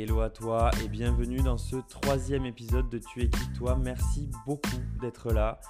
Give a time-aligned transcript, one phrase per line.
[0.00, 3.76] hello à toi et bienvenue dans ce troisième épisode de Tu es qui toi.
[3.76, 5.60] Merci beaucoup d'être là.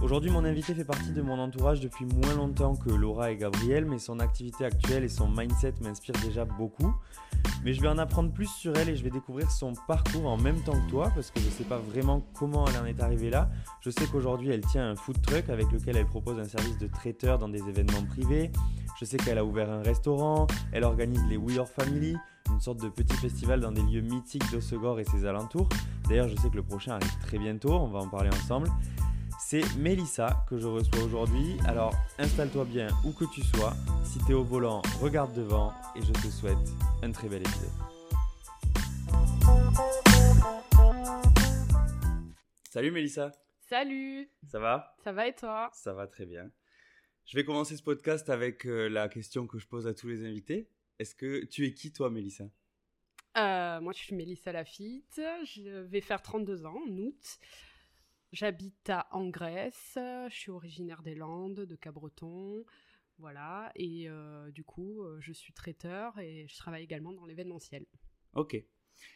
[0.00, 3.84] Aujourd'hui, mon invité fait partie de mon entourage depuis moins longtemps que Laura et Gabriel,
[3.84, 6.94] mais son activité actuelle et son mindset m'inspirent déjà beaucoup.
[7.62, 10.38] Mais je vais en apprendre plus sur elle et je vais découvrir son parcours en
[10.38, 13.00] même temps que toi parce que je ne sais pas vraiment comment elle en est
[13.00, 13.50] arrivée là.
[13.82, 16.86] Je sais qu'aujourd'hui elle tient un food truck avec lequel elle propose un service de
[16.86, 18.50] traiteur dans des événements privés.
[18.98, 22.16] Je sais qu'elle a ouvert un restaurant, elle organise les We Your Family,
[22.48, 25.68] une sorte de petit festival dans des lieux mythiques d'Ossegor et ses alentours.
[26.08, 28.68] D'ailleurs, je sais que le prochain arrive très bientôt, on va en parler ensemble.
[29.38, 31.56] C'est Mélissa que je reçois aujourd'hui.
[31.66, 33.72] Alors installe-toi bien où que tu sois.
[34.04, 36.56] Si tu es au volant, regarde devant et je te souhaite
[37.02, 37.70] un très bel épisode.
[42.68, 43.32] Salut Mélissa.
[43.68, 44.30] Salut.
[44.46, 44.94] Ça va?
[45.02, 45.70] Ça va et toi?
[45.72, 46.50] Ça va très bien.
[47.24, 50.24] Je vais commencer ce podcast avec euh, la question que je pose à tous les
[50.24, 50.68] invités.
[51.00, 52.44] Est-ce que tu es qui toi Mélissa?
[53.38, 55.18] Euh, Moi je suis Mélissa Lafitte.
[55.44, 57.38] Je vais faire 32 ans en août.
[58.32, 62.64] J'habite à en Grèce, je suis originaire des Landes, de Cabreton,
[63.18, 67.86] voilà, et euh, du coup, euh, je suis traiteur et je travaille également dans l'événementiel.
[68.34, 68.62] Ok.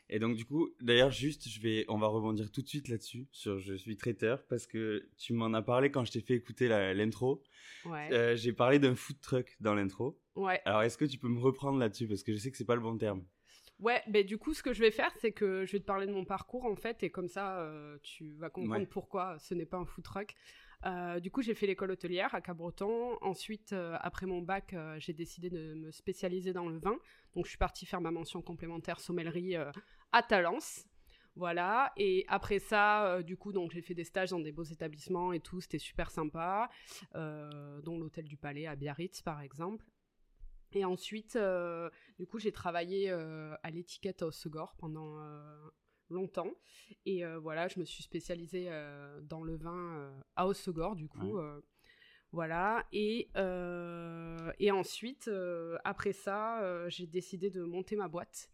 [0.09, 3.27] Et donc du coup, d'ailleurs, juste, je vais, on va rebondir tout de suite là-dessus
[3.33, 6.69] sur je suis traiteur parce que tu m'en as parlé quand je t'ai fait écouter
[6.69, 7.43] l'intro.
[7.85, 8.13] Ouais.
[8.13, 10.19] Euh, J'ai parlé d'un food truck dans l'intro.
[10.37, 10.61] ouais.
[10.65, 12.07] Alors est-ce que tu peux me reprendre là-dessus?
[12.07, 13.25] Parce que je sais que c'est pas le bon terme.
[13.81, 16.07] Ouais, ben du coup, ce que je vais faire, c'est que je vais te parler
[16.07, 18.87] de mon parcours en fait, et comme ça, euh, tu vas comprendre Ouais.
[18.87, 20.35] pourquoi ce n'est pas un food truck.
[20.87, 23.17] Euh, du coup, j'ai fait l'école hôtelière à Cabreton.
[23.23, 26.99] Ensuite, euh, après mon bac, euh, j'ai décidé de me spécialiser dans le vin.
[27.35, 29.57] Donc, je suis partie faire ma mention complémentaire sommellerie
[30.13, 30.85] à Talence.
[31.37, 31.93] Voilà.
[31.97, 35.41] Et après ça, du coup, donc j'ai fait des stages dans des beaux établissements et
[35.41, 35.61] tout.
[35.61, 36.71] C'était super sympa,
[37.13, 39.85] dont l'hôtel du Palais à Biarritz, par exemple.
[40.73, 41.37] Et ensuite,
[42.19, 45.19] du coup, j'ai travaillé à l'étiquette à Hossegor pendant
[46.11, 46.53] longtemps.
[47.07, 51.09] Et euh, voilà, je me suis spécialisée euh, dans le vin euh, à Hossegor, du
[51.09, 51.39] coup.
[51.39, 51.61] Ouais.
[52.33, 52.85] voilà.
[52.93, 53.29] Et,
[54.59, 55.31] et ensuite,
[55.85, 58.49] après ça, j'ai décidé de monter ma boîte.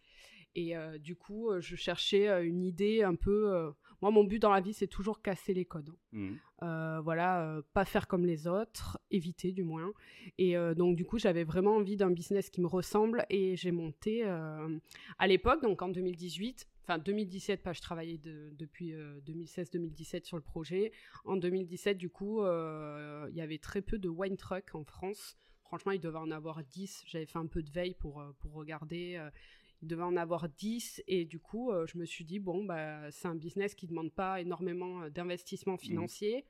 [0.56, 3.72] Et du coup, je cherchais une idée un peu.
[4.03, 5.94] Moi, mon but dans la vie, c'est toujours casser les codes.
[6.12, 6.38] Mhm.
[6.62, 9.93] Euh, voilà, pas faire comme les autres, éviter du moins.
[10.37, 14.25] Et donc du coup, j'avais vraiment envie d'un business qui me ressemble et j'ai monté
[14.25, 20.36] à l'époque, donc en 2018, enfin 2017, pas je travaillais de- depuis euh, 2016-2017 sur
[20.36, 20.92] le projet.
[21.24, 25.36] En 2017, du coup, euh, il y avait très peu de wine truck en France.
[25.62, 27.04] Franchement, il devait en avoir 10.
[27.06, 29.14] J'avais fait un peu de veille pour, euh, pour regarder.
[29.16, 29.30] euh,
[29.82, 33.10] il devait en avoir 10 et du coup, euh, je me suis dit, bon, bah,
[33.12, 36.44] c'est un business qui ne demande pas énormément euh, d'investissement financier.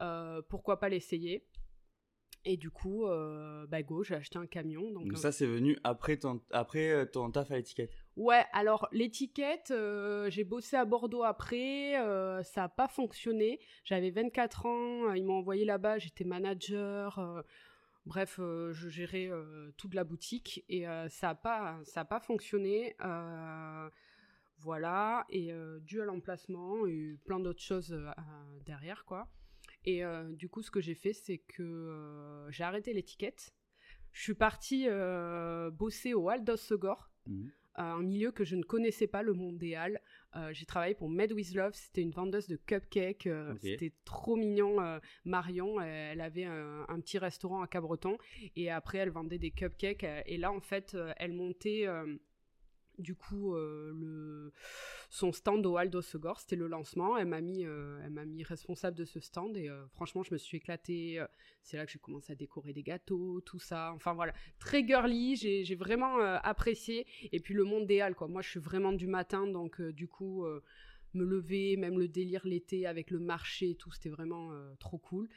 [0.00, 1.44] Euh, pourquoi pas l'essayer?
[2.44, 4.90] Et du coup, euh, bah, go, j'ai acheté un camion.
[4.90, 7.92] Donc, Donc euh, ça c'est venu après ton, après euh, ton taf à l'étiquette.
[8.16, 13.60] Ouais, alors l'étiquette, euh, j'ai bossé à Bordeaux après, euh, ça n'a pas fonctionné.
[13.84, 17.44] J'avais 24 ans, ils m'ont envoyé là-bas, j'étais manager.
[18.06, 19.30] bref, je gérais
[19.76, 22.96] toute la boutique et ça n'a pas, ça a pas fonctionné.
[24.58, 27.96] voilà, et dû à l'emplacement et plein d'autres choses
[28.66, 29.28] derrière, quoi.
[29.84, 33.52] Et euh, du coup, ce que j'ai fait, c'est que euh, j'ai arrêté l'étiquette.
[34.12, 37.50] Je suis partie euh, bosser au Hall d'Ossegor Mhm.
[37.78, 40.00] euh, un milieu que je ne connaissais pas, le monde des halles.
[40.52, 43.28] J'ai travaillé pour Med with Love, c'était une vendeuse de cupcakes,
[43.60, 44.76] c'était trop mignon.
[45.26, 48.16] Marion, elle avait un, un petit restaurant à Cabreton
[48.56, 51.86] et après elle vendait des cupcakes et là en fait elle montait
[52.98, 54.50] du coup euh,
[55.10, 57.16] son stand au Hall d'Ossegor, c'était le lancement.
[57.16, 60.58] Elle m'a mis, euh, mis responsable de ce stand et euh, franchement je me suis
[60.58, 61.22] éclatée.
[61.62, 63.92] c'est là que j'ai commencé à décorer des gâteaux, tout ça.
[63.94, 65.36] Enfin voilà, très girly.
[65.36, 67.06] J'ai vraiment apprécié.
[67.32, 68.28] Et puis le monde des halles, quoi.
[68.28, 70.44] Moi, je suis vraiment du matin, donc du coup,
[71.14, 75.28] me lever, même le délire l'été avec le marché et tout, c'était vraiment trop cool.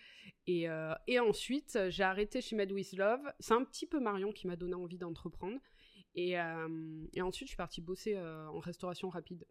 [0.48, 0.68] Et,
[1.08, 3.22] et ensuite, j'ai arrêté chez Mad with Love.
[3.40, 5.60] C'est un petit peu Marion qui m'a donné envie d'entreprendre.
[6.16, 9.46] Et, euh, et ensuite, je suis partie bosser euh, en restauration rapide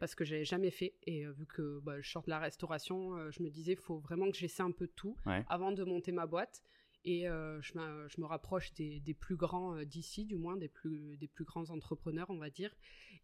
[0.00, 0.94] parce que j'avais jamais fait.
[1.02, 3.98] Et euh, vu que bah, je sors de la restauration, je me disais, il faut
[3.98, 5.44] vraiment que j'essaie un peu de tout Ouais.
[5.48, 6.62] avant de monter ma boîte.
[7.04, 7.72] Et euh, je,
[8.20, 11.70] me rapproche des, des plus grands euh, d'ici, du moins des plus, des plus grands
[11.70, 12.74] entrepreneurs, on va dire.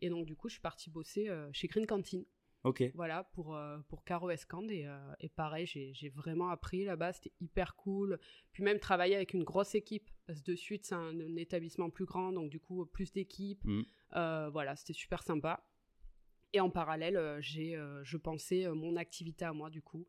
[0.01, 2.25] Et donc, du coup, je suis partie bosser euh, chez Green Canteen.
[2.65, 2.83] Ok.
[2.95, 4.71] Voilà, pour, euh, pour Caro Escande.
[4.71, 8.19] Et, euh, et pareil, j'ai vraiment appris là-bas, c'était hyper cool.
[8.53, 11.91] Puis même travailler avec une grosse équipe, parce que de suite, c'est un, un établissement
[11.91, 13.65] plus grand, donc du coup, plus d'équipes.
[13.65, 13.85] Mhm.
[14.17, 15.63] Euh, voilà, c'était super sympa.
[16.55, 20.07] Et en parallèle, j'ai, je pensais, mon activité à moi, du coup.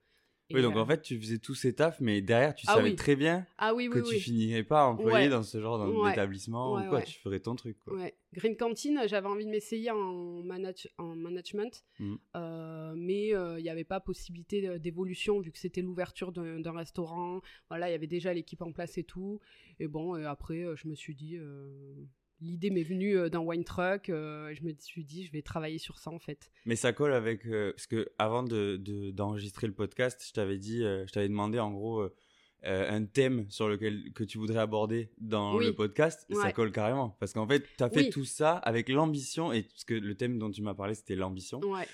[0.54, 3.16] Oui, donc en fait, tu faisais tous ces tafs, mais derrière, tu ah savais très
[3.16, 7.20] bien ah, oui, que tu finirais pas employé dans ce genre d'établissement ou quoi, tu
[7.20, 7.78] ferais ton truc.
[7.80, 8.10] Quoi.
[8.34, 12.16] Green Canteen, j'avais envie de m'essayer en, manage en management, mmh.
[12.36, 17.42] euh, mais il n'y avait pas possibilité d'évolution vu que c'était l'ouverture d'un restaurant.
[17.70, 19.40] Voilà, il y avait déjà l'équipe en place et tout.
[19.80, 21.38] Et bon, après, je me suis dit
[22.42, 24.10] l'idée m'est venue euh, d'un wine truck.
[24.10, 26.52] Euh, je me suis dit, je vais travailler sur ça en fait.
[26.66, 27.46] Mais ça colle avec.
[27.46, 31.60] Euh, parce que avant d'enregistrer de, d'enregistrer le podcast, je t'avais dit, je t'avais demandé
[31.60, 32.08] en gros
[32.68, 36.26] un thème sur lequel que tu voudrais aborder dans le podcast.
[36.30, 37.16] Et ça colle carrément.
[37.20, 39.52] Parce qu'en fait, tu as fait tout ça avec l'ambition.
[39.52, 41.60] Et parce que le thème dont tu m'as parlé, c'était l'ambition.
[41.60, 41.88] Ouais.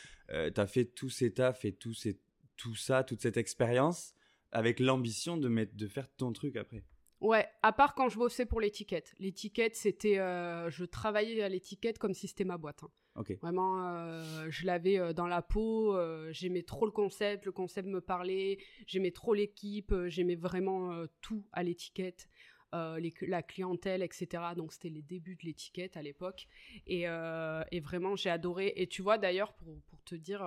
[0.52, 2.20] tu as fait tous ces tafs et tout, ces,
[2.56, 4.14] tout ça, toute cette expérience
[4.52, 6.84] avec l'ambition de, mettre, de faire ton truc après.
[7.22, 9.14] Ouais, à part quand je bossais pour l'étiquette.
[9.20, 10.18] L'étiquette, c'était.
[10.18, 12.84] Euh, je travaillais à l'étiquette comme si c'était ma boîte.
[12.84, 13.24] Hein.
[13.42, 15.96] Vraiment, euh, je l'avais euh, dans la peau.
[16.32, 17.46] j'aimais trop le concept.
[17.46, 18.58] Le concept me parlait.
[18.88, 19.94] J'aimais trop l'équipe.
[20.08, 22.28] j'aimais vraiment tout à l'étiquette.
[22.74, 24.44] la clientèle, etc.
[24.58, 26.48] Donc, c'était les débuts de l'étiquette à l'époque.
[26.88, 28.74] Et, et, vraiment, j'ai adoré.
[28.78, 30.44] Et tu vois, d'ailleurs, pour, pour te dire,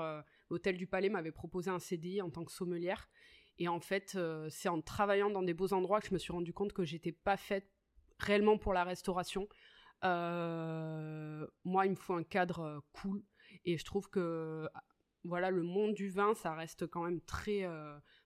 [0.50, 3.08] l'Hôtel du Palais m'avait proposé un CDI en tant que sommelière.
[3.58, 6.32] Et en fait, euh, c'est en travaillant dans des beaux endroits que je me suis
[6.32, 7.70] rendu compte que j'étais pas faite
[8.18, 9.48] réellement pour la restauration.
[10.04, 13.22] Euh, moi, il me faut un cadre euh, cool.
[13.64, 14.68] Et je trouve que
[15.22, 17.66] voilà, le monde du vin, ça reste quand même très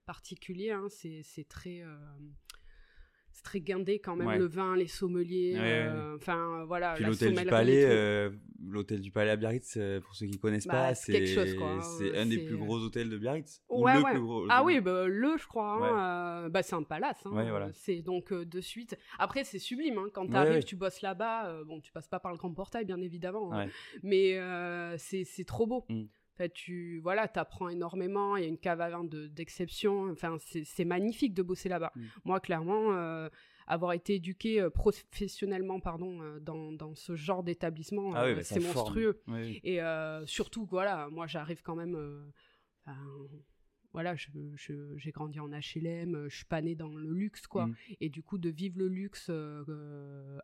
[0.05, 0.73] particulier.
[0.73, 0.89] Hein.
[0.89, 1.85] C'est très
[3.39, 6.95] c'est très guindé quand même le vin, les sommeliers, euh, enfin voilà.
[6.95, 8.31] Puis l'hôtel du Palais, euh,
[8.67, 11.81] l'hôtel du Palais à Biarritz, euh, pour ceux qui connaissent bah, pas, c'est hein.
[11.99, 13.63] C'est un des plus gros hôtels de Biarritz.
[13.71, 14.47] le plus gros.
[14.49, 15.79] Ah oui, bah, le je crois.
[15.87, 17.25] Hein, bah, c'est un palace.
[17.27, 18.99] Hein, c'est donc de suite.
[19.21, 21.63] Après c'est sublime quand tu arrives, tu bosses là-bas.
[21.65, 23.53] bon, tu passes pas par le grand portail bien évidemment,
[24.03, 24.37] mais
[24.99, 25.85] c'est trop beau.
[25.89, 26.05] Mm
[26.47, 28.37] tu voilà, apprends énormément.
[28.37, 30.11] Il y a une cave à vin d'exception.
[30.11, 31.93] enfin, c'est magnifique de bosser là-bas.
[31.97, 32.03] Mm.
[32.25, 33.29] Moi, clairement, euh,
[33.67, 38.61] avoir été éduqué euh, professionnellement pardon, euh, dans, dans, ce genre d'établissement, ah bah, c'est
[38.61, 39.21] monstrueux.
[39.65, 39.81] Et
[40.27, 41.97] surtout, voilà, moi, j'arrive quand même.
[43.93, 47.67] voilà, j'ai grandi en HLM, je suis pas née dans le luxe, quoi.
[47.67, 47.75] Mm.
[48.01, 50.39] Et du coup, de vivre le luxe de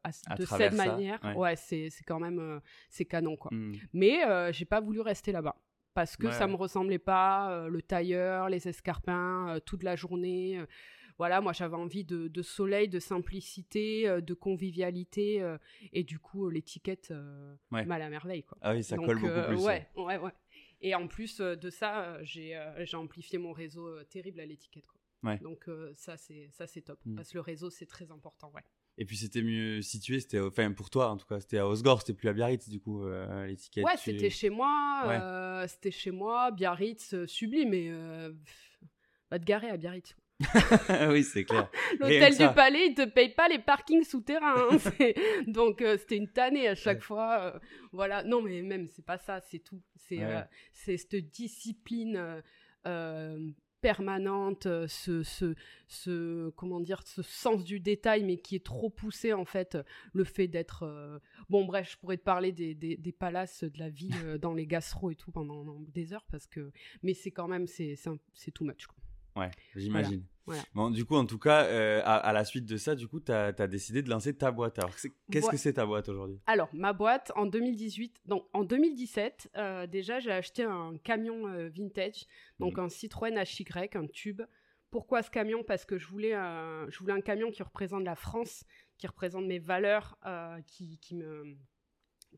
[0.44, 3.52] cette manière, ouais, c'est quand même, c'est canon, quoi.
[3.54, 3.74] Mm.
[3.92, 5.56] Mais j'ai pas voulu rester là-bas
[5.94, 10.58] parce que ça me ressemblait pas, euh, le tailleur, les escarpins, euh, toute la journée.
[10.58, 10.66] Euh.
[11.18, 15.42] voilà, moi j'avais envie de, soleil, de simplicité, de convivialité,
[15.92, 17.14] et du coup l'étiquette
[17.70, 18.42] mal à merveille.
[18.42, 18.58] Quoi.
[18.60, 19.64] Ah oui, ça colle beaucoup plus.
[19.64, 20.32] Ouais, ouais, ouais.
[20.80, 22.56] Et en plus de ça, j'ai
[22.94, 24.84] amplifié mon réseau terrible à l'étiquette.
[25.40, 27.14] Donc ça c'est top, mmh.
[27.14, 28.64] parce que le réseau c'est très important, ouais.
[28.96, 32.00] Et puis c'était mieux situé, c'était enfin pour toi en tout cas, c'était à Osgore,
[32.00, 33.84] c'était plus à Biarritz du coup euh, l'étiquette.
[33.84, 37.90] Ouais, c'était chez moi, euh, c'était chez moi, Biarritz euh, sublime mais
[39.30, 40.14] va te garer à Biarritz.
[41.08, 41.70] oui, c'est clair.
[42.00, 44.68] L'hôtel du Palais, il te paye pas les parkings souterrains.
[44.70, 45.12] Hein,
[45.48, 47.60] donc c'était une tannée à chaque fois.
[47.90, 49.82] voilà, non mais même c'est pas ça, c'est tout.
[49.96, 50.20] C'est
[50.72, 52.42] c'est cette discipline
[53.84, 55.54] permanente, euh, ce, ce,
[55.88, 59.76] ce, comment dire, ce sens du détail, mais qui est trop poussé en fait.
[60.14, 61.18] Le fait d'être, euh,
[61.50, 64.54] bon bref, je pourrais te parler des, des, des palaces de la vie euh, dans
[64.54, 66.72] les gastro et tout pendant, des heures parce que,
[67.02, 67.94] mais c'est quand même c'est
[68.32, 68.86] c'est too much.
[68.86, 69.42] Quoi.
[69.42, 70.24] Ouais, j'imagine.
[70.74, 73.32] Bon, du coup, en tout cas, euh, à, la suite de ça, du coup, tu
[73.32, 74.78] as, décidé de lancer ta boîte.
[74.78, 74.94] Alors,
[75.30, 76.38] qu'est-ce que c'est ta boîte aujourd'hui?
[76.46, 81.68] Alors, ma boîte, en 2018, donc en 2017, euh, déjà, j'ai acheté un camion euh,
[81.68, 82.26] vintage,
[82.58, 82.84] donc mhm.
[82.84, 84.42] un Citroën HY, un tube.
[84.90, 85.64] Pourquoi ce camion?
[85.64, 86.34] Parce que je voulais,
[86.88, 88.64] je voulais un camion qui représente la France,
[88.96, 90.16] qui représente mes valeurs,
[90.68, 91.56] qui, qui, me,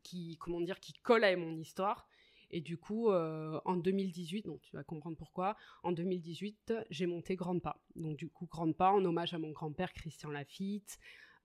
[0.01, 2.07] qui, comment dire, qui colle à mon histoire.
[2.51, 7.35] Et du coup, euh, en 2018, donc tu vas comprendre pourquoi, en 2018, j'ai monté
[7.35, 7.81] Grande Pas.
[7.95, 10.99] Donc du coup, Grande Pas en hommage à mon grand-père Christian Lafitte,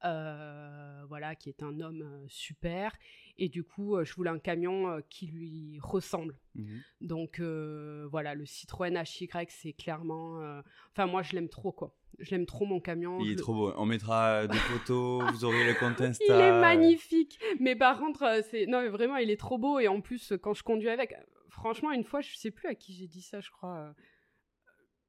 [0.04, 2.92] euh, voilà, qui est un homme euh, super.
[3.38, 6.36] Et du coup, je voulais un camion qui lui ressemble.
[6.54, 6.82] Mhm.
[7.00, 10.38] Donc voilà, le Citroën HY, c'est clairement...
[10.92, 11.96] Enfin, moi, je l'aime trop, quoi.
[12.18, 13.20] Je l'aime trop mon camion.
[13.20, 13.72] Il est trop beau.
[13.78, 16.24] On mettra des photos, vous aurez le compte Insta.
[16.28, 17.38] Il est magnifique.
[17.58, 20.34] Mais par contre, euh, c'est non mais vraiment, il est trop beau et en plus
[20.42, 21.14] quand je conduis avec,
[21.48, 23.94] franchement, une fois, je sais plus à qui j'ai dit ça, je crois.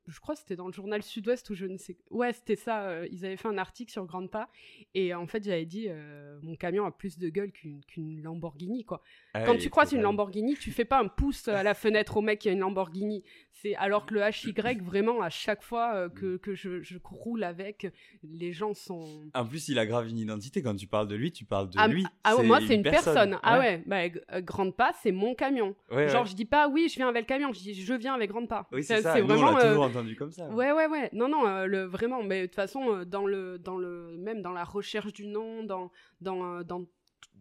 [0.07, 1.95] Je crois que c'était dans le journal Sud-Ouest ou je ne sais.
[2.11, 2.89] Ouais, c'était ça.
[2.89, 4.49] Euh, ils avaient fait un article sur Grande Pas.
[4.93, 9.01] Et en fait, j'avais dit euh, mon camion a plus de gueule qu'une Lamborghini, quoi.
[9.33, 12.21] Ah Quand tu croises une Lamborghini, tu fais pas un pouce à la fenêtre au
[12.21, 13.23] mec qui a une Lamborghini.
[13.53, 17.45] C'est alors que le HY, vraiment, à chaque fois euh, que, que je, je, roule
[17.45, 17.87] avec,
[18.23, 19.05] les gens sont.
[19.33, 20.61] En plus, il a grave une identité.
[20.61, 22.05] Quand tu parles de lui, tu parles de ah, lui.
[22.25, 23.39] Ah, moi, c'est une personne.
[23.41, 24.09] Ah ouais, bah,
[24.41, 25.75] Grande Pas, c'est mon camion.
[25.89, 27.53] Genre, je dis pas oui, je viens avec le camion.
[27.53, 28.33] Je dis je viens avec.
[28.71, 29.53] Oui, c'est vraiment
[29.95, 30.47] entendu comme ça.
[30.49, 31.09] Ouais, ouais, ouais.
[31.13, 32.23] Non, non, euh, le, vraiment.
[32.23, 35.63] Mais de toute façon, euh, dans le, dans le, même dans la recherche du nom,
[35.63, 36.85] dans, dans, euh, dans,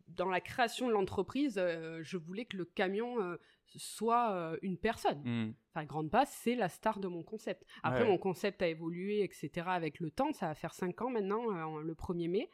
[0.09, 3.37] dans la création de l'entreprise, euh, je voulais que le camion euh,
[3.77, 5.23] soit une personne.
[5.25, 5.55] Hmm.
[5.75, 7.65] Enfin, Grande Passe, c'est la star de mon concept.
[7.83, 8.09] Après, Ouais.
[8.09, 9.51] mon concept a évolué, etc.
[9.69, 10.33] avec le temps.
[10.35, 12.51] Ça va faire 5 ans maintenant, en- le 1er mai.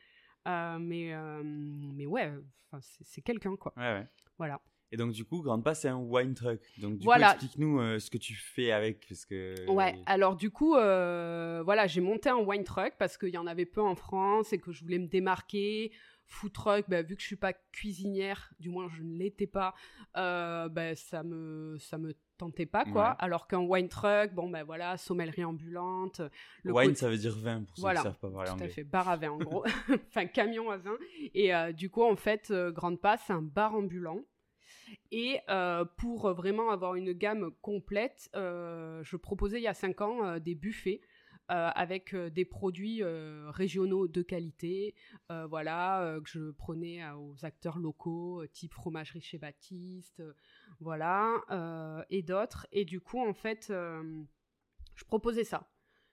[0.47, 1.12] Mais,
[1.95, 2.33] mais ouais,
[2.81, 3.73] c'est c'est quelqu'un, quoi.
[3.76, 4.07] Ouais, ouais.
[4.38, 4.61] Voilà.
[4.90, 6.61] Et donc, du coup, Grande Passe, c'est un wine truck.
[6.78, 7.28] Donc, du Voilà.
[7.28, 9.07] coup, explique-nous euh, ce que tu fais avec.
[9.09, 9.68] Parce que...
[9.71, 13.47] Ouais, alors du coup, euh, voilà, j'ai monté un wine truck parce qu'il y en
[13.47, 15.92] avait peu en France et que je voulais me démarquer.
[16.30, 19.75] Food truck, bah, vu que je suis pas cuisinière, du moins je ne l'étais pas,
[20.18, 23.11] euh, bah, ça me ça me tentait pas quoi.
[23.11, 23.14] Ouais.
[23.18, 26.21] Alors qu'un wine truck, bon ben voilà, sommellerie ambulante,
[26.64, 28.54] le wine, ça veut dire vin pour ceux Voilà, qui savent pas parler tout à
[28.57, 28.68] anglais.
[28.68, 29.64] fait, bar à vin en gros,
[30.09, 30.99] enfin camion à vin.
[31.33, 34.21] Et euh, du coup, en fait, Grande Passe, c'est un bar ambulant.
[35.11, 40.00] Et euh, pour vraiment avoir une gamme complète, euh, je proposais il y a 5
[40.00, 41.00] ans euh, des buffets.
[41.50, 44.95] euh, avec euh, des produits euh, régionaux de qualité,
[45.33, 50.21] euh, voilà, euh, que je prenais euh, aux acteurs locaux, euh, type fromagerie chez Baptiste,
[50.21, 50.35] euh,
[50.80, 52.66] voilà, euh, et d'autres.
[52.71, 54.23] Et du coup, en fait, euh,
[54.95, 55.71] je proposais ça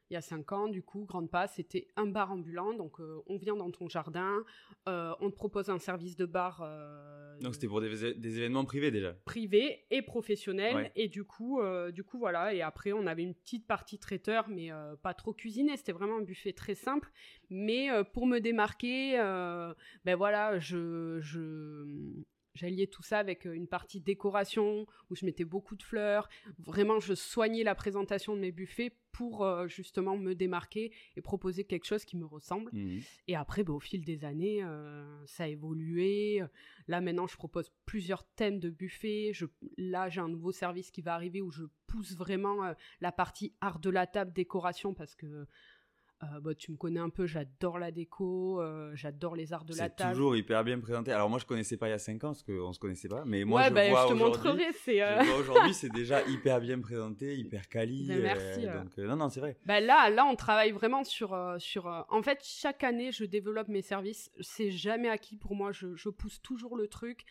[0.09, 2.73] il y a 5 ans, du coup, Grande Passe, c'était un bar ambulant.
[2.73, 4.43] Donc, euh, on vient dans ton jardin,
[4.87, 8.65] euh, on te propose un service de bar euh, Donc, c'était pour des, des événements
[8.65, 9.13] privés déjà.
[9.25, 10.75] privé et professionnel.
[10.75, 10.91] Ouais.
[10.95, 11.59] Et du coup,
[11.91, 12.53] du coup, voilà.
[12.53, 14.69] Et après, on avait une petite partie traiteur, mais
[15.01, 15.75] pas trop cuisiné.
[15.77, 17.11] C'était vraiment un buffet très simple.
[17.49, 19.17] Mais pour me démarquer,
[20.03, 21.83] ben voilà, je, je,
[22.55, 26.27] j'alliais tout ça avec euh, une partie décoration où je mettais beaucoup de fleurs.
[26.59, 31.63] Vraiment, je soignais la présentation de mes buffets pour euh, justement me démarquer et proposer
[31.63, 32.69] quelque chose qui me ressemble.
[32.73, 33.01] Mhm.
[33.29, 36.41] Et après, bah, au fil des années, euh, ça a évolué.
[36.89, 39.31] Là, maintenant, je propose plusieurs thèmes de buffet.
[39.33, 39.45] Je,
[39.77, 43.53] là, j'ai un nouveau service qui va arriver où je pousse vraiment euh, la partie
[43.61, 45.47] art de la table, décoration, parce que
[46.23, 49.73] euh, bah, tu me connais un peu, j'adore la déco, euh, j'adore les arts de
[49.73, 50.11] la C'est table.
[50.13, 51.11] toujours hyper bien présenté.
[51.11, 53.23] Alors, moi, je connaissais pas il y a 5 ans parce qu'on se connaissait pas.
[53.25, 54.67] Mais moi, ouais, je bah, vois je te montrerai.
[54.83, 58.07] C'est, euh, aujourd'hui, c'est déjà hyper bien présenté, hyper quali.
[58.07, 58.81] Ben, merci, euh.
[58.81, 59.57] donc, euh, non, non, c'est vrai.
[59.65, 62.05] Bah là, là, on travaille vraiment sur, sur.
[62.09, 64.31] En fait, chaque année, je développe mes services.
[64.39, 65.73] C'est jamais acquis pour moi.
[65.73, 67.25] Je, je pousse toujours le truc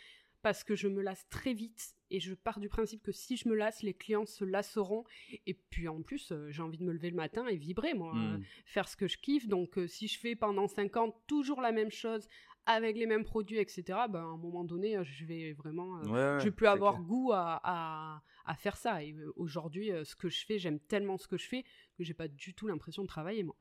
[0.44, 3.48] parce que je me lasse très vite et je pars du principe que si je
[3.48, 5.04] me lasse, les clients se lasseront.
[5.46, 8.12] Et puis en plus, euh, j'ai envie de me lever le matin et vibrer, moi,
[8.14, 8.44] euh, Mhm.
[8.66, 9.48] faire ce que je kiffe.
[9.48, 12.28] Donc, euh, si je fais pendant 5 ans toujours la même chose
[12.66, 15.98] avec les mêmes produits, etc., ben, à un moment donné, euh, je vais vraiment.
[15.98, 17.06] euh, Ouais, ouais, je vais plus avoir clair.
[17.06, 19.02] goût à, à, à faire ça.
[19.02, 21.62] Et euh, aujourd'hui, euh, ce que je fais, j'aime tellement ce que je fais
[21.96, 23.56] que j'ai pas du tout l'impression de travailler, moi.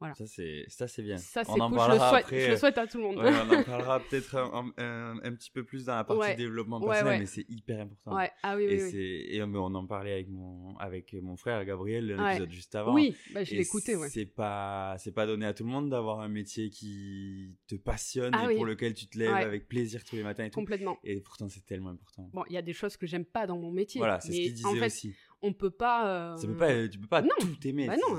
[0.00, 0.14] Voilà.
[0.14, 1.16] Ça, c'est ça, c'est bien.
[1.16, 1.78] Ça, c'est On en cool.
[1.80, 2.40] Je le, souhaite, après.
[2.40, 3.16] je le souhaite à tout le monde.
[3.18, 6.34] Ouais, on en parlera peut-être un, un- un petit peu plus dans la partie Ouais.
[6.36, 7.18] développement personnel, ouais.
[7.20, 8.18] mais c'est hyper important.
[8.42, 8.82] Ah oui, Et, oui.
[8.82, 8.90] oui.
[8.90, 12.92] c'est et on en parlait avec mon avec mon frère Gabriel l'épisode juste avant.
[12.94, 14.08] Oui, bah, je l'ai écouté, ouais.
[14.10, 18.34] C'est pas c'est pas donné à tout le monde d'avoir un métier qui te passionne
[18.36, 20.58] Ah et pour lequel tu te lèves avec plaisir tous les matins et tout.
[20.60, 20.98] Complètement.
[21.04, 22.28] Et pourtant c'est tellement important.
[22.32, 24.00] Bon, il y a des choses que j'aime pas dans mon métier.
[24.00, 25.14] Voilà, c'est ce qu'il disait en fait, aussi.
[25.42, 26.32] on peut pas.
[26.34, 27.28] euh, Ça peut pas, tu peux pas non.
[27.40, 27.86] tout aimer.
[27.86, 28.16] Bah non,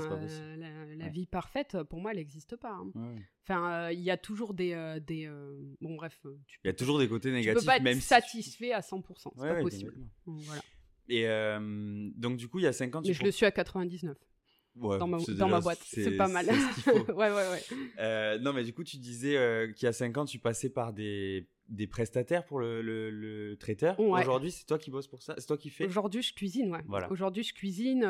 [1.06, 2.72] euh, la, vie parfaite, pour moi, elle n'existe pas.
[2.72, 2.90] hein.
[2.94, 3.22] Ouais.
[3.44, 4.72] Enfin, euh, il y a toujours des.
[4.72, 7.60] euh, des euh, Bon, bref, euh, tu Il y a toujours des côtés tu négatifs,
[7.60, 9.32] peux pas être même si- satisfait à 100%.
[9.34, 9.90] C'est Ouais, pas ouais, possible.
[9.92, 10.10] complètement.
[10.26, 10.62] Donc, Voilà.
[11.08, 13.46] Et euh, donc du coup, il y a 5 ans, tu Mais je le suis
[13.46, 14.16] à 99
[14.78, 15.78] Ouais, dans ma, boîte.
[15.84, 16.46] C'est pas mal.
[16.46, 17.62] ce ouais, ouais, ouais.
[17.98, 20.68] Euh, non, mais du coup, tu disais euh, qu'il y a 5 ans, tu passais
[20.68, 23.98] par des, des prestataires pour le, le, le traiteur.
[23.98, 26.82] Aujourd'hui, c'est toi qui bosses pour ça C'est toi qui fais Aujourd'hui, je cuisine, ouais.
[26.86, 27.10] Voilà.
[27.10, 28.04] Aujourd'hui, je cuisine.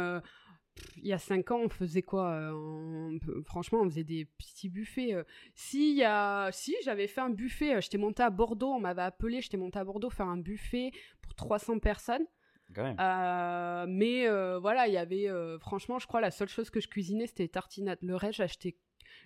[0.97, 4.69] Il y a cinq ans, on faisait quoi euh, on- Franchement, on faisait des petits
[4.69, 5.15] buffets.
[5.15, 5.25] euh.
[5.55, 6.51] Si, il y a...
[6.53, 9.79] si j'avais fait un buffet, euh, j'étais montée à Bordeaux, on m'avait appelé, j'étais montée
[9.79, 10.91] à Bordeaux faire un buffet
[11.23, 12.27] pour 300 personnes.
[12.75, 12.97] Quand même.
[12.99, 14.29] Euh, mais
[14.59, 15.29] voilà, il y avait,
[15.61, 17.99] franchement, je crois la seule chose que je cuisinais, c'était les tartinades.
[18.03, 18.77] Le reste, j'achetais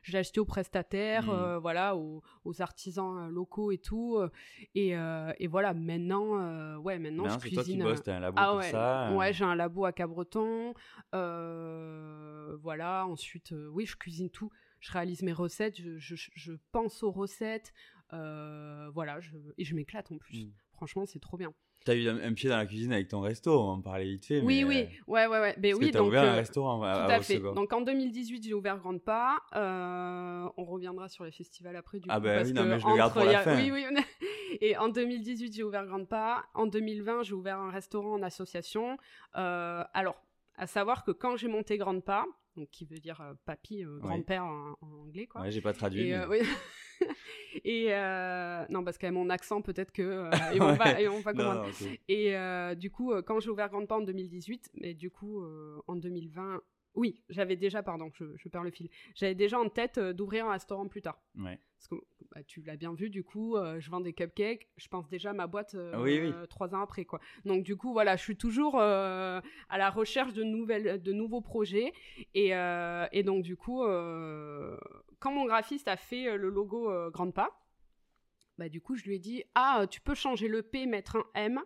[0.02, 1.30] j'ai acheté aux prestataires, Mhm.
[1.30, 4.16] euh, voilà, aux, aux artisans euh, locaux et tout.
[4.18, 4.28] euh,
[4.74, 7.82] Et, euh, et voilà, maintenant, ouais, maintenant, je c'est toi qui cuisine.
[7.82, 9.12] bosses, un labo ah pour ouais, ça.
[9.14, 10.74] ouais, j'ai un labo à Cabreton.
[12.62, 14.50] voilà, ensuite, oui, je cuisine tout.
[14.80, 17.72] Je réalise mes recettes, je, je- je pense aux recettes.
[18.10, 20.44] voilà, je, et je m'éclate en plus.
[20.46, 20.50] Mm.
[20.72, 21.52] Franchement, c'est trop bien.
[21.84, 24.26] T'as eu un, un pied dans la cuisine avec ton resto, on en parlait vite
[24.26, 24.40] fait.
[24.42, 25.54] Oui, mais, oui, euh, ouais, ouais, ouais.
[25.56, 27.38] Ben parce oui, que t'as donc, ouvert un euh, restaurant à, Tout à à fait.
[27.38, 29.38] Donc en 2018, j'ai ouvert Grande Pas.
[29.56, 32.24] Euh, on reviendra sur les festivals après du Ah coup.
[32.24, 33.56] bah parce oui, non, mais je le garde pour la fin.
[33.56, 33.84] Oui, oui.
[34.60, 36.44] Et en 2018, j'ai ouvert Grande Pas.
[36.54, 38.98] En 2020, j'ai ouvert un restaurant en association.
[39.36, 40.20] Euh, alors,
[40.56, 43.98] à savoir que quand j'ai monté Grande Pas, donc qui veut dire euh, papy, euh,
[43.98, 45.42] grand-père en, en anglais, quoi.
[45.42, 46.08] Ouais, j'ai pas traduit.
[46.08, 46.40] Et, mais- euh, oui.
[47.64, 47.88] Et
[48.72, 50.58] non, parce qu'avec mon accent, peut-être que Ouais.
[51.08, 51.66] vont pas Non, comprendre.
[51.66, 52.34] non, Et
[52.76, 55.42] du coup, quand j'ai ouvert Grande Pas en 2018, mais du coup,
[55.86, 56.60] en 2020,
[56.94, 58.88] Oui, j'avais déjà, pardon, je, perds le fil.
[59.14, 61.20] J'avais déjà en tête d'ouvrir un restaurant plus tard.
[61.38, 61.58] Ouais.
[61.76, 61.94] Parce que
[62.32, 64.68] bah, tu l'as bien vu, du coup, euh, je vends des cupcakes.
[64.76, 67.20] Je pense déjà à ma boîte euh, trois ans après, quoi.
[67.44, 71.92] Donc du coup, voilà, je suis toujours à la recherche de nouvelles, de nouveaux projets.
[72.34, 72.50] Et,
[73.12, 73.82] et donc du coup,
[75.18, 77.50] quand mon graphiste a fait le logo Grande Pas,
[78.58, 81.24] bah du coup, je lui ai dit ah, tu peux changer le P, mettre un
[81.34, 81.60] M.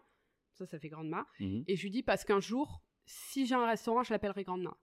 [0.52, 1.26] Ça, ça fait Grande Ma.
[1.40, 1.64] Mhm.
[1.66, 4.76] Et je lui dis parce qu'un jour, si j'ai un restaurant, je l'appellerai Grande Ma.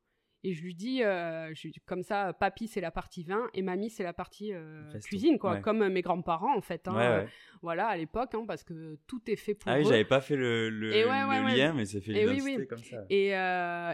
[0.43, 1.53] Et je lui dis, euh,
[1.85, 5.57] comme ça, papy c'est la partie vin et mamie c'est la partie euh, cuisine, quoi,
[5.57, 6.87] comme euh, mes grands-parents en fait.
[6.87, 7.25] Hein,
[7.61, 9.81] voilà, à l'époque, hein, parce que tout est fait pour ah eux.
[9.81, 13.05] oui, j'avais pas fait le, le, lien, mais c'est fait l'identité comme ça.
[13.11, 13.33] Et,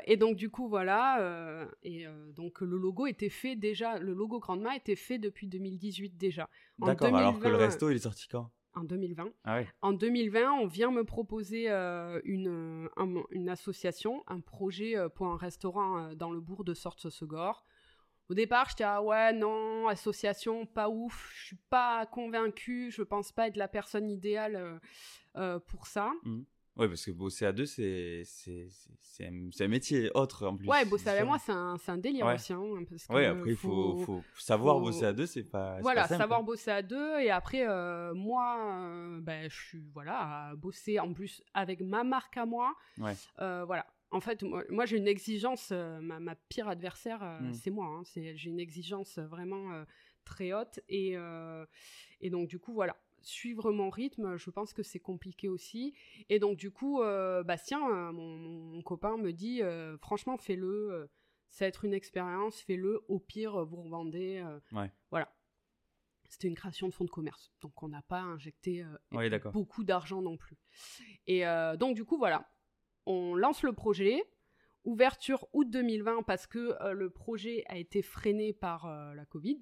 [0.06, 4.62] et, donc du coup, voilà, et donc le logo était fait déjà, le logo Grande
[4.62, 6.50] Ma était fait depuis 2018 déjà.
[6.80, 8.51] D'accord, alors que le resto, il est sorti quand?
[8.77, 9.29] En 2020.
[9.43, 12.89] Ah en 2020, on vient me proposer euh, une,
[13.31, 17.65] une association, un projet euh, pour un restaurant euh, dans le bourg de Sorte-Segor.
[18.29, 23.31] Au départ, j'étais ah ouais non association pas ouf, je suis pas convaincue, je pense
[23.31, 24.81] pas être la personne idéale
[25.67, 26.12] pour ça.
[26.24, 26.41] Mmh.
[26.77, 28.24] Oui, parce que bosser à deux, c'est
[29.22, 30.67] un, un, métier autre en plus.
[30.67, 32.53] Ouais, bosser avec moi, c'est un, un, délire aussi.
[32.53, 32.62] Hein,
[33.10, 35.79] ouais, après, il faut, faut, savoir bosser à deux, c'est pas.
[35.81, 37.19] Voilà, pas savoir bosser à deux.
[37.19, 42.03] Et après, euh, moi, euh, ben, je suis voilà, à bosser en plus avec ma
[42.03, 42.75] marque à moi.
[43.00, 43.13] Ouais.
[43.39, 43.86] Euh, voilà.
[44.12, 47.88] En fait, moi, j'ai une exigence, ma, ma, pire adversaire, c'est moi.
[47.88, 49.84] Hein, j'ai une exigence vraiment
[50.24, 50.79] très haute.
[50.88, 51.15] Et,
[52.22, 52.96] et donc, du coup, voilà
[53.27, 55.93] suivre mon rythme, je pense que c'est compliqué aussi.
[56.29, 61.10] Et donc, du coup, euh, Bastien, euh, mon, copain, me dit euh, franchement, fais-le.
[61.50, 63.01] ça va être une expérience, fais-le.
[63.07, 64.43] Au pire, vous revendez.
[65.12, 65.34] Voilà.
[66.29, 67.53] C'était une création de fonds de commerce.
[67.62, 68.86] Donc, on n'a pas injecté
[69.53, 70.57] beaucoup d'argent non plus.
[71.25, 71.43] Et
[71.77, 72.50] donc, du coup, voilà.
[73.05, 74.22] On lance le projet.
[74.88, 79.62] Ouverture août 2020 parce que euh, le projet a été freiné par euh, la Covid.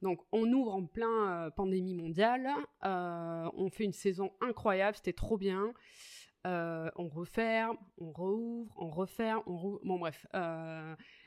[0.00, 2.48] Donc on ouvre en plein euh, pandémie mondiale.
[2.82, 5.74] on fait une saison incroyable, c'était trop bien.
[6.46, 9.80] on referme, on rouvre, on referme, on rouvre.
[9.84, 10.26] Bon bref,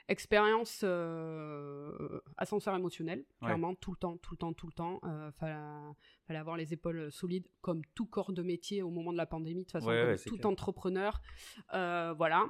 [0.08, 0.84] expérience
[2.38, 5.00] ascenseur émotionnel, clairement tout le temps, tout le temps, tout le temps.
[5.40, 5.54] Fallait,
[6.26, 9.66] fallait, avoir les épaules solides, comme tout corps de métier au moment de la pandémie.
[9.66, 9.92] De toute façon,
[10.26, 11.22] tout entrepreneur,
[11.72, 12.48] voilà.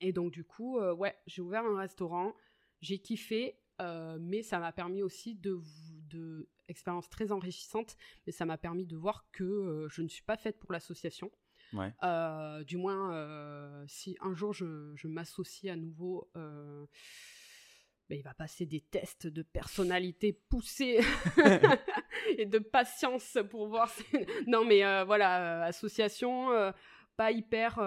[0.00, 2.34] Et donc, du coup, euh, ouais, j'ai ouvert un restaurant,
[2.80, 5.60] j'ai kiffé, euh, mais ça m'a permis aussi de,
[6.10, 10.22] de expérience très enrichissante, mais ça m'a permis de voir que euh, je ne suis
[10.22, 11.30] pas faite pour l'association.
[11.74, 11.92] Ouais.
[12.64, 16.88] du moins, si un jour je, je m'associe à nouveau, ben,
[18.08, 21.00] il va passer des tests de personnalité poussés
[22.38, 23.92] et de patience pour voir.
[24.46, 26.48] non, mais voilà, association,
[27.18, 27.78] pas hyper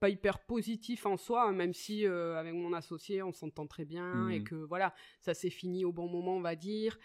[0.00, 3.84] pas hyper positif en soi, hein, même si euh, avec mon associé on s'entend très
[3.84, 4.44] bien et mmh.
[4.44, 6.98] que voilà, ça s'est fini au bon moment, on va dire.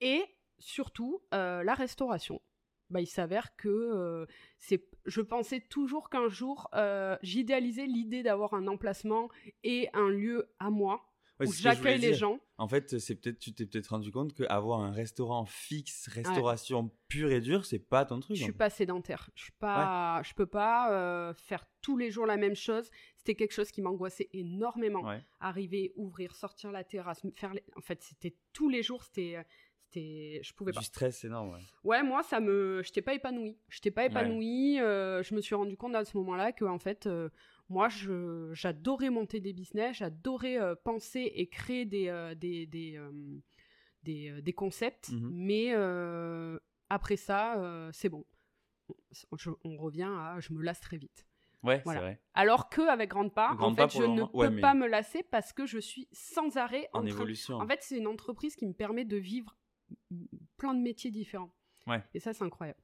[0.00, 0.24] Et
[0.58, 2.40] surtout, euh, la restauration.
[2.90, 4.24] Bah, il s'avère que euh,
[4.58, 6.70] c'est, je pensais toujours qu'un jour,
[7.22, 9.28] j'idéalisais l'idée d'avoir un emplacement
[9.62, 11.08] et un lieu à moi
[11.46, 12.38] j'accueille les gens.
[12.60, 17.30] En fait, c'est peut-être tu t'es peut-être rendu compte qu'avoir un restaurant fixe, restauration pure
[17.30, 18.36] et dure, c'est pas ton truc.
[18.36, 19.30] Je suis pas sédentaire.
[19.36, 22.90] Je suis pas, je peux pas euh, faire tous les jours la même chose.
[23.16, 25.08] C'était quelque chose qui m'angoissait énormément.
[25.38, 27.52] Arriver, ouvrir, sortir la terrasse, faire.
[27.76, 29.04] En fait, c'était tous les jours.
[29.04, 29.42] C'était euh,
[29.84, 31.60] c'était je pouvais pas du stress énorme ouais.
[31.84, 35.78] ouais moi ça me j'étais pas épanouie j'étais pas épanouie euh, je me suis rendu
[35.78, 37.08] compte à ce moment-là que en fait
[37.68, 37.88] moi,
[38.52, 44.52] j'adorais monter des business, j'adorais euh, penser et créer des, euh, des, des, euh, des,
[44.54, 45.74] concepts, mmh mais
[46.90, 48.24] après ça, c'est bon.
[49.64, 51.26] on revient à je me lasse très vite.
[51.64, 52.20] Ouais, c'est vrai.
[52.34, 55.78] Alors qu'avec Grande Part, en fait, je ne peux pas me lasser parce que je
[55.78, 57.56] suis sans arrêt en, évolution.
[57.56, 59.56] En fait, c'est une entreprise qui me permet de vivre
[60.56, 61.52] plein de métiers différents.
[61.86, 62.02] Ouais.
[62.14, 62.80] Et ça, c'est incroyable.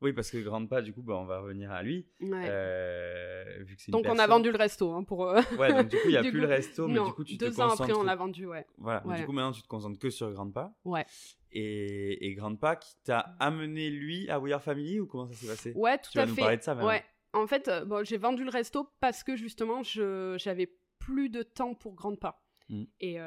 [0.00, 2.06] Oui, parce que Grande Pas, du coup, bah, on va revenir à lui.
[2.22, 4.92] Euh, donc, on a vendu le resto.
[4.92, 7.12] Hein, pour, euh, Ouais, donc du coup, il n'y a plus le resto, mais du
[7.12, 7.56] coup, tu te concentres...
[7.56, 8.66] Deux ans après, on l'a vendu, ouais.
[8.78, 10.72] Voilà, du coup, maintenant, tu te concentres que sur Grande Pas.
[10.84, 11.04] Ouais.
[11.50, 15.34] Et, et Grande Pas qui t'a amené, lui, à We Are Family, ou comment ça
[15.34, 15.72] s'est passé?
[15.74, 16.30] Ouais, tout tu à vas fait.
[16.32, 17.02] nous parler de ça, Ouais.
[17.34, 21.74] En fait, euh, bon, j'ai vendu le resto parce que, justement, j'avais plus de temps
[21.74, 22.42] pour Grande Pas.
[22.68, 22.84] Mmh.
[23.00, 23.18] Et, et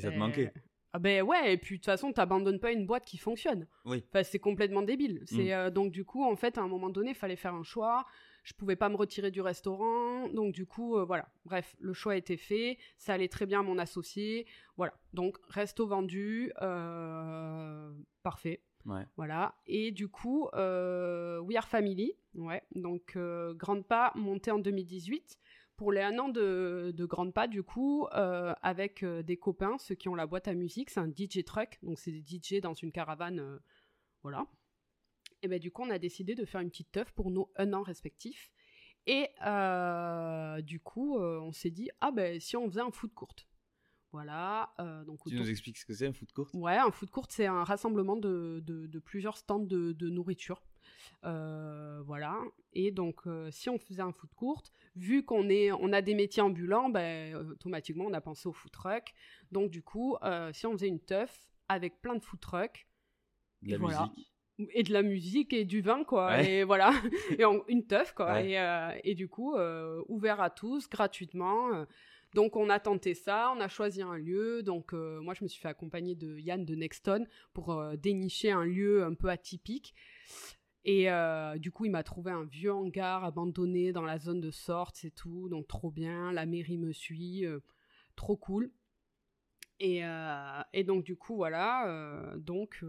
[0.00, 0.52] ça te ben, manquait
[0.96, 3.66] ah ben ouais, et puis de toute façon, t'abandonnes pas une boîte qui fonctionne.
[3.84, 4.02] Oui.
[4.08, 5.20] Enfin, c'est complètement débile.
[5.26, 5.52] C'est mm.
[5.52, 8.06] euh, donc du coup, en fait, à un moment donné, il fallait faire un choix.
[8.44, 11.28] Je pouvais pas me retirer du restaurant, donc du coup, euh, voilà.
[11.44, 12.78] Bref, le choix a été fait.
[12.96, 14.46] Ça allait très bien à mon associé.
[14.78, 14.94] Voilà.
[15.12, 18.62] Donc resto vendu, euh, parfait.
[18.86, 19.04] Ouais.
[19.18, 19.54] Voilà.
[19.66, 22.62] Et du coup, We Are Family, ouais.
[22.74, 23.18] Donc
[23.58, 25.38] grande pas montée en 2018
[25.76, 29.76] pour les un an de, de Grande Pas, du coup, euh, avec euh, des copains,
[29.78, 32.60] ceux qui ont la boîte à musique, c'est un DJ truck, donc c'est des DJ
[32.60, 33.58] dans une caravane, euh,
[34.22, 34.46] voilà.
[35.42, 37.72] Et ben du coup, on a décidé de faire une petite teuf pour nos un
[37.74, 38.50] an respectifs.
[39.06, 39.28] Et
[40.62, 43.46] du coup, on s'est dit, ah ben si on faisait un foot courte.
[44.12, 44.72] Voilà.
[45.06, 46.48] donc Tu autour- nous expliques ce que c'est un foot court?
[46.54, 50.62] Ouais, un food court, c'est un rassemblement de, de- de plusieurs stands de nourriture.
[51.24, 52.38] Euh, voilà.
[52.72, 54.62] Et donc, euh, si on faisait un food court,
[54.94, 58.70] vu qu'on est, on a des métiers ambulants, ben, automatiquement, on a pensé au food
[58.70, 59.14] truck.
[59.52, 62.86] Donc, du coup, euh, si on faisait une teuf avec plein de food trucks
[63.66, 64.10] Et voilà.
[64.70, 66.28] et de la musique et du vin, quoi.
[66.28, 66.50] Ouais.
[66.50, 66.92] Et voilà.
[67.38, 68.34] et une teuf, quoi.
[68.34, 68.52] Ouais.
[68.52, 69.56] Et, et du coup,
[70.08, 71.86] ouvert à tous, gratuitement.
[72.36, 74.62] Donc, on a tenté ça, on a choisi un lieu.
[74.62, 78.50] Donc, euh, moi, je me suis fait accompagner de Yann de Nexton pour euh, dénicher
[78.50, 79.94] un lieu un peu atypique.
[80.88, 84.52] Et euh, du coup, il m'a trouvé un vieux hangar abandonné dans la zone de
[84.52, 85.48] sorte, c'est tout.
[85.48, 86.30] Donc, trop bien.
[86.32, 87.44] La mairie me suit.
[87.44, 87.58] euh,
[88.14, 88.70] trop cool.
[89.80, 92.34] Et, euh, et donc, du coup, voilà.
[92.36, 92.84] donc.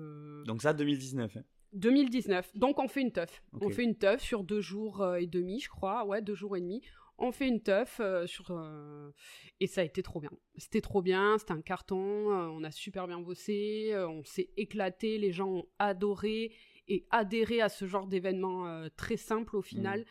[0.46, 1.38] Donc ça, 2019.
[1.38, 1.44] hein.
[1.74, 2.56] 2019.
[2.56, 3.44] Donc on fait une teuf.
[3.60, 6.06] On fait une teuf sur deux jours et demi, je crois.
[6.06, 6.82] Ouais, deux jours et demi.
[7.18, 8.52] On fait une teuf sur
[9.60, 10.30] et ça a été trop bien.
[10.56, 11.38] C'était trop bien.
[11.38, 11.98] C'était un carton.
[11.98, 13.92] on a super bien bossé.
[14.08, 15.18] on s'est éclaté.
[15.18, 16.54] Les gens ont adoré
[16.88, 20.06] et adhéré à ce genre d'événement euh, très simple au final.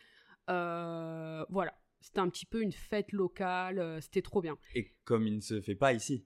[0.49, 1.73] Euh, voilà.
[1.99, 3.79] C'était un petit peu une fête locale.
[3.79, 4.57] euh, C'était trop bien.
[4.75, 6.25] Et comme il ne se fait pas ici.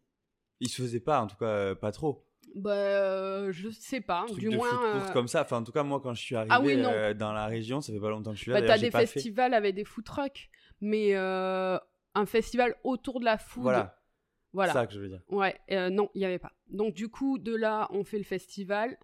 [0.59, 2.27] Il se faisait pas, en tout cas, pas trop.
[2.53, 4.25] Bah, euh, je sais pas.
[4.27, 4.67] Truc du de moins.
[4.69, 5.41] foot euh, comme ça.
[5.41, 7.79] Enfin, en tout cas, moi, quand je suis arrivé Ah oui, euh, dans la région,
[7.81, 8.59] ça fait pas longtemps que je suis là.
[8.61, 9.07] Bah, t'as des pas fait.
[9.07, 10.49] festivals avec des food trucks,
[10.81, 13.63] mais un festival autour de la food.
[13.63, 13.97] Voilà,
[14.51, 14.73] voilà.
[14.73, 15.21] c'est ça que je veux dire.
[15.29, 15.57] Ouais,
[15.89, 16.51] non, il n'y avait pas.
[16.67, 18.97] Donc, du coup, de là, on fait le festival.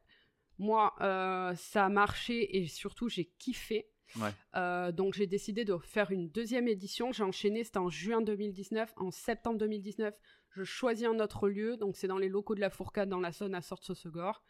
[0.59, 3.87] Moi, euh, ça a marché et surtout, j'ai kiffé.
[4.19, 4.29] Ouais.
[4.55, 7.11] Euh, donc, j'ai décidé de faire une deuxième édition.
[7.11, 8.93] J'ai enchaîné, c'était en juin 2019.
[8.97, 10.13] En septembre 2019,
[10.51, 11.77] je choisis un autre lieu.
[11.77, 14.43] Donc, c'est dans les locaux de la Fourcade, dans la zone à Sorte-Sosegor.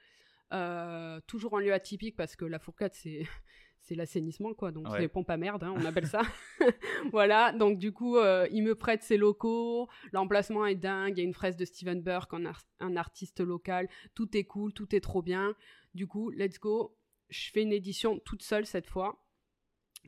[0.54, 3.24] Euh, toujours en lieu atypique parce que la Fourcade, c'est.
[3.80, 4.72] C'est l'assainissement, quoi.
[4.74, 4.94] Donc, Ouais.
[4.96, 6.22] c'est les pompes à merde, hein, on appelle ça.
[7.14, 7.54] voilà.
[7.54, 9.88] Donc, du coup, euh, il me prête ses locaux.
[10.12, 11.14] L'emplacement est dingue.
[11.18, 13.88] Il y a une fraise de Steven Burke, un, ar- un artiste local.
[14.14, 15.56] Tout est cool, tout est trop bien.
[15.94, 16.96] Du coup, let's go.
[17.30, 19.24] Je fais une édition toute seule cette fois.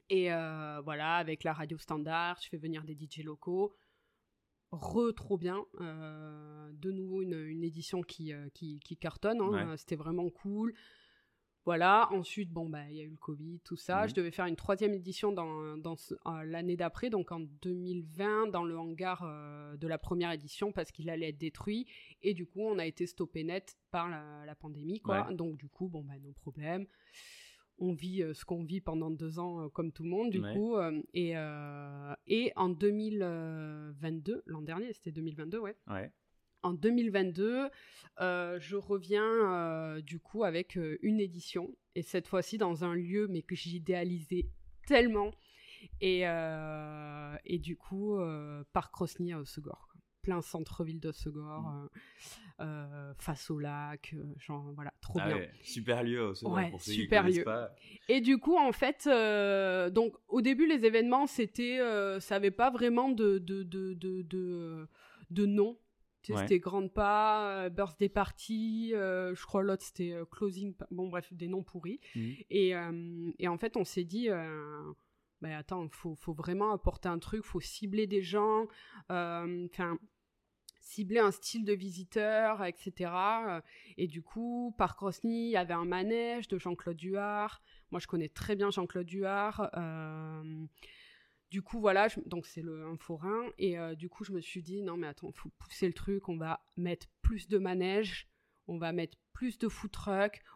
[0.10, 3.76] Et euh, voilà, avec la radio standard, je fais venir des DJ locaux.
[4.72, 5.66] Re, trop bien.
[5.82, 9.42] Euh, de nouveau, une, une édition qui, euh, qui, qui cartonne.
[9.42, 9.70] hein.
[9.72, 9.78] Ouais.
[9.78, 10.74] C'était vraiment cool.
[11.70, 14.02] Voilà, ensuite, bon, bah, il y a eu le Covid, tout ça.
[14.02, 14.10] Mhm.
[14.10, 18.48] Je devais faire une troisième édition dans, dans ce- euh, l'année d'après, donc en 2020,
[18.48, 21.86] dans le hangar euh, de la première édition, parce qu'il allait être détruit.
[22.24, 25.28] Et du coup, on a été stoppé net par la, la pandémie, quoi.
[25.28, 25.36] Ouais.
[25.36, 26.88] Donc, du coup, bon, bah, nos problèmes.
[27.78, 30.40] On vit euh, ce qu'on vit pendant deux ans, euh, comme tout le monde, du
[30.42, 30.54] Ouais.
[30.56, 30.76] coup.
[30.76, 31.36] euh, et,
[32.28, 35.76] et en 2022, l'an dernier, c'était 2022, ouais.
[35.88, 36.12] Ouais.
[36.62, 37.70] En 2022,
[38.22, 42.94] euh, je reviens euh, du coup avec euh, une édition, et cette fois-ci dans un
[42.96, 44.46] lieu, mais que j'idéalisais
[44.88, 45.32] tellement.
[46.02, 49.94] Et, euh, et du coup, euh, Parc Rosny à Osegor.
[50.22, 51.90] Plein centre-ville d'Osegor, Mm.
[52.60, 55.38] euh, euh, face au lac, genre voilà, trop Ah bien.
[55.38, 57.44] ouais, Super lieu Ouais, pour ceux super qui lieu.
[57.46, 57.74] pas.
[58.10, 59.06] Et du coup, en fait,
[59.94, 61.80] donc au début, les événements, c'était,
[62.20, 64.88] ça avait pas vraiment de de de de de,
[65.32, 65.78] de nom.
[66.22, 66.44] Tu sais, Ouais.
[66.44, 71.34] C'était Grande Pas, euh, Birthday Party, euh, je crois l'autre c'était euh, Closing, bon bref,
[71.34, 72.00] des noms pourris.
[72.16, 72.36] Mhm.
[72.50, 74.30] Et, euh, et en fait, on s'est dit,
[75.42, 78.68] bah, attends, faut, faut vraiment apporter un truc, faut cibler des gens,
[79.10, 79.98] enfin,
[80.82, 83.12] cibler un style de visiteur, etc.
[83.98, 87.62] Et du coup, Parc Rosny, il y avait un manège de Jean-Claude Duard.
[87.92, 89.70] Moi, je connais très bien Jean-Claude Duard.
[91.50, 93.44] Du coup, voilà, donc c'est le un forain.
[93.58, 96.30] Et euh, du coup, je me suis dit, non, mais attends, faut pousser le truc.
[96.30, 98.30] On va mettre plus de manèges,
[98.68, 99.96] on va mettre plus de food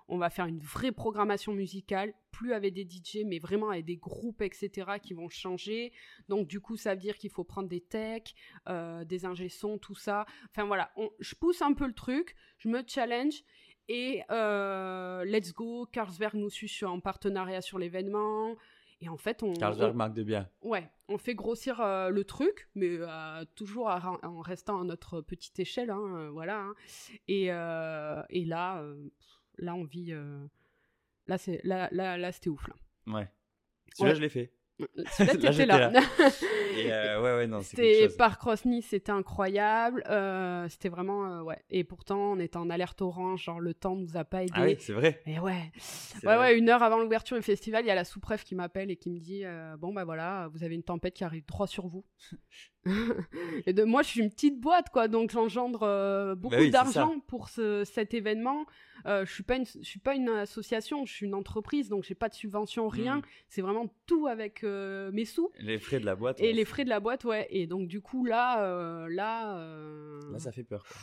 [0.10, 3.96] on va faire une vraie programmation musicale, plus avec des DJ, mais vraiment avec des
[3.96, 5.94] groupes, etc., qui vont changer.
[6.28, 8.36] Donc, du coup, ça veut dire qu'il faut prendre des techs,
[8.68, 9.48] euh, des ingé
[9.82, 10.26] tout ça.
[10.50, 13.44] Enfin, voilà, je pousse un peu le truc, je me challenge.
[13.88, 18.58] Et euh, let's go, Carlsberg nous suit en partenariat sur l'événement.
[19.04, 20.50] Et en fait, on, Carlsberg on- marque de bien.
[20.62, 25.20] Ouais, on fait grossir euh, le truc, mais euh, toujours à en restant à notre
[25.20, 26.60] petite échelle, hein, euh, voilà.
[26.62, 26.74] hein.
[27.28, 29.10] Et, euh, et là, euh,
[29.58, 30.14] là, on vit.
[31.28, 32.66] là, c'est là, là, là, c'était ouf.
[32.68, 32.76] Là.
[33.14, 33.30] Ouais.
[33.96, 34.16] Celui-là, Ouais.
[34.16, 34.54] je l'ai fait.
[35.18, 35.90] Celui-là, t'étais là.
[35.90, 36.02] là.
[36.78, 40.04] Et euh, ouais, ouais, non, c'est quelque C'était par Cross Nice, c'était incroyable.
[40.10, 41.64] euh, c'était vraiment euh, ouais.
[41.70, 44.54] Et pourtant, on était en alerte orange, genre le temps nous a pas aidé.
[44.56, 45.22] Ah oui, c'est vrai.
[45.26, 45.72] Et ouais, ouais,
[46.24, 46.38] vrai.
[46.38, 48.96] ouais, une heure avant l'ouverture du festival, il y a la sous-préf qui m'appelle et
[48.96, 51.88] qui me dit euh, Bon, bah voilà, vous avez une tempête qui arrive droit sur
[51.88, 52.04] vous.
[53.66, 56.66] et de, moi, je suis une petite boîte, quoi, donc j'engendre euh, beaucoup Bah oui,
[56.66, 58.66] c'est d'argent pour ce, cet événement.
[59.06, 62.04] Euh, je suis pas une, je suis pas une association, je suis une entreprise, donc
[62.04, 63.18] j'ai pas de subvention, rien.
[63.18, 63.22] Mm.
[63.50, 65.52] C'est vraiment tout avec euh, mes sous.
[65.60, 66.40] Les frais de la boîte.
[66.40, 67.48] Et ouais, les frais de la boîte, ouais.
[67.50, 70.84] Et donc, du coup, là, euh, là, euh, Là, ça fait peur.
[70.86, 70.98] quoi.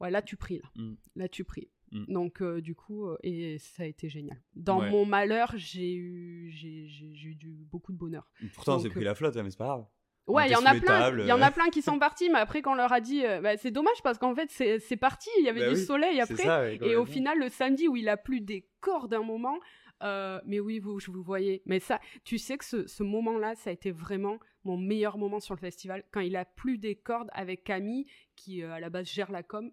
[0.00, 0.68] ouais, là, tu pries, là.
[0.82, 0.94] Mm.
[1.16, 1.68] Là, tu pries.
[1.92, 2.12] Mm.
[2.12, 4.40] Donc, euh, du coup, euh, et ça a été génial.
[4.54, 4.90] Dans Ouais.
[4.90, 8.30] mon malheur, j'ai eu, j'ai, j'ai- j'ai eu beaucoup de bonheur.
[8.54, 9.86] Pourtant, s'est pris euh, la flotte, hein, mais c'est pas grave.
[10.26, 11.16] Ouais, il y en a plein.
[11.20, 13.24] Il y en a plein qui sont partis, mais après, quand on leur a dit,
[13.24, 15.28] euh, bah, c'est dommage parce qu'en fait, c'est, c'est parti.
[15.38, 16.42] Il y avait Bah du oui, soleil C'est après.
[16.42, 19.56] ça, ouais, Et au final, le samedi où il a plu des corps d'un moment,
[20.02, 21.62] euh, mais oui, vous, je vous voyais.
[21.66, 25.40] Mais ça, tu sais que ce, ce moment-là, ça a été vraiment mon meilleur moment
[25.40, 26.04] sur le festival.
[26.10, 29.42] Quand il a plu des cordes avec Camille, qui euh, à la base gère la
[29.42, 29.70] com,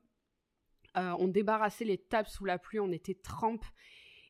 [0.96, 3.66] euh, on débarrassait les tables sous la pluie, on était trempes.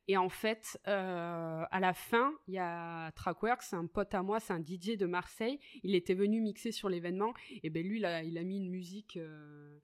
[0.08, 4.22] Et en fait, euh, à la fin, il y a Trackworks, c'est un pote à
[4.22, 5.60] moi, c'est un DJ de Marseille.
[5.84, 7.34] Il était venu mixer sur l'événement.
[7.64, 9.80] Et ben lui, il a, il a mis une musique euh,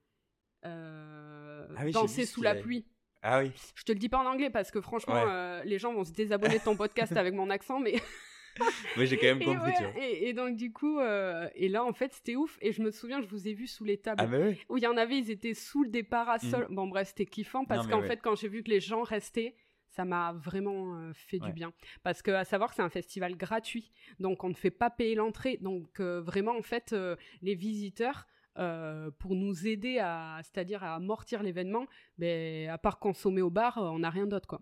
[0.65, 2.61] euh, Ah oui, danser sous la avait.
[2.61, 2.85] pluie.
[3.21, 3.51] Ah oui.
[3.75, 5.23] Je te le dis pas en anglais parce que franchement, Ouais.
[5.27, 7.95] euh, les gens vont se désabonner de ton podcast avec mon accent, mais
[8.97, 10.03] Oui, j'ai quand même et, compris, ouais, tu vois.
[10.03, 12.57] et- et donc du coup, euh, et là en fait c'était ouf.
[12.61, 14.59] Et je me souviens, je vous ai vu sous les tables Ah bah oui.
[14.69, 16.67] où il y en avait, ils étaient sous des parasols.
[16.69, 18.07] Bon bref, c'était kiffant parce mais qu'en ouais.
[18.07, 19.55] fait quand j'ai vu que les gens restaient,
[19.91, 21.47] ça m'a vraiment euh, fait Ouais.
[21.47, 21.71] du bien.
[22.03, 25.15] Parce que à savoir que c'est un festival gratuit, donc on ne fait pas payer
[25.15, 25.57] l'entrée.
[25.61, 28.27] Donc euh, vraiment en fait, euh, les visiteurs.
[28.59, 31.85] Euh, pour nous aider à, c'est-à-dire à amortir l'événement,
[32.17, 34.59] mais à part consommer au bar, euh, on n'a rien d'autre quoi.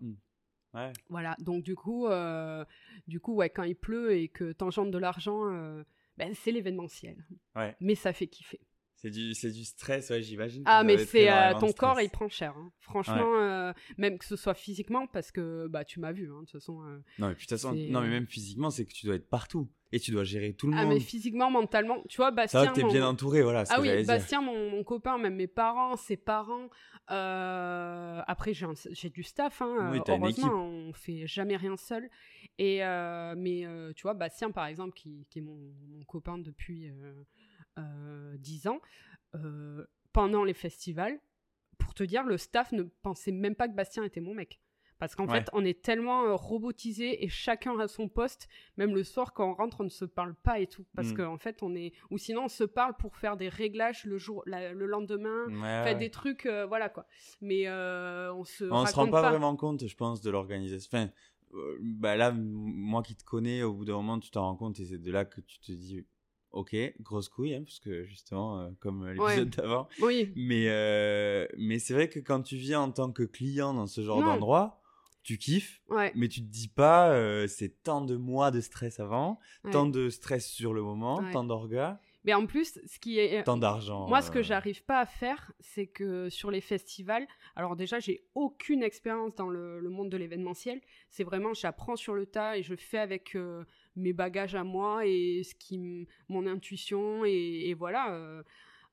[0.74, 0.92] Ouais.
[1.08, 2.64] Voilà, donc du coup, euh,
[3.06, 5.82] du coup, ouais, quand il pleut et que t'engendres de l'argent, euh,
[6.16, 7.24] ben, c'est l'événementiel.
[7.56, 7.74] Ouais.
[7.80, 8.60] Mais ça fait kiffer.
[9.00, 10.64] C'est du, c'est du stress, ouais, j'imagine.
[10.66, 12.54] Ah, Vous mais c'est euh, énormément ton corps, il prend cher.
[12.56, 12.72] hein.
[12.80, 16.46] Franchement, euh, même que ce soit physiquement, parce que bah tu m'as vu, hein, de
[16.46, 16.82] toute façon.
[16.82, 16.98] euh.
[17.20, 19.68] Non, mais puis façon, non, mais même physiquement, c'est que tu dois être partout.
[19.92, 20.92] Et tu dois gérer tout le Ah, monde.
[20.94, 22.60] mais physiquement, mentalement, tu vois, Ça Bastien.
[22.64, 23.64] va que t'es mon- bien entouré, voilà.
[23.70, 24.04] Ah oui.
[24.04, 26.68] Bastien, mon, mon copain, même mes parents, ses parents.
[27.10, 29.62] euh, après, j'ai un- j'ai du staff.
[29.62, 32.08] Hein, Oui, euh, heureusement, on fait jamais rien seul.
[32.58, 35.56] Et euh, mais euh, tu vois, Bastien, par exemple, qui, qui est mon,
[35.88, 37.22] mon copain depuis euh, euh,
[38.38, 38.80] 10 ans,
[39.34, 41.18] euh, pendant les festivals,
[41.78, 44.60] pour te dire, le staff ne pensait même pas que Bastien était mon mec.
[44.98, 45.38] Parce qu'en Ouais.
[45.38, 48.48] fait, on est tellement euh, robotisé et chacun a son poste.
[48.78, 50.84] Même le soir, quand on rentre, on ne se parle pas et tout.
[50.96, 51.16] Parce Mm.
[51.18, 51.92] qu'en fait, on est.
[52.10, 55.46] Ou sinon, on se parle pour faire des réglages le, jour, la- le lendemain.
[55.46, 55.94] Ouais, Faire ouais.
[55.94, 57.06] des trucs, euh, voilà quoi.
[57.40, 58.64] Mais euh, on se.
[58.64, 60.88] On se rend pas, vraiment compte, je pense, de l'organisation.
[60.98, 61.10] Enfin,
[61.54, 64.80] euh, bah là, moi qui te connais, au bout d'un moment, tu t'en rends compte
[64.80, 66.04] et c'est de là que tu te dis,
[66.52, 69.88] ok, grosse couille, hein, parce que justement, euh, comme l'épisode d'avant.
[70.00, 70.32] Oui.
[70.36, 74.00] Mais, euh, mais c'est vrai que quand tu viens en tant que client dans ce
[74.02, 74.80] genre d'endroit,
[75.22, 76.10] tu kiffes, Ouais.
[76.14, 79.70] mais tu te dis pas, euh, c'est tant de mois de stress avant, ouais.
[79.72, 83.42] tant de stress sur le moment, tant d'orgas, Mais en plus, ce qui est.
[83.44, 84.08] tant d'argent.
[84.08, 87.98] Moi, ce que euh, j'arrive pas à faire, c'est que sur les festivals, alors déjà,
[88.00, 90.80] j'ai aucune expérience dans le, le monde de l'événementiel.
[91.10, 93.64] C'est vraiment, j'apprends sur le tas et je fais avec euh,
[93.98, 98.12] mes bagages à moi et ce qui, mon intuition et, et voilà.
[98.14, 98.42] euh,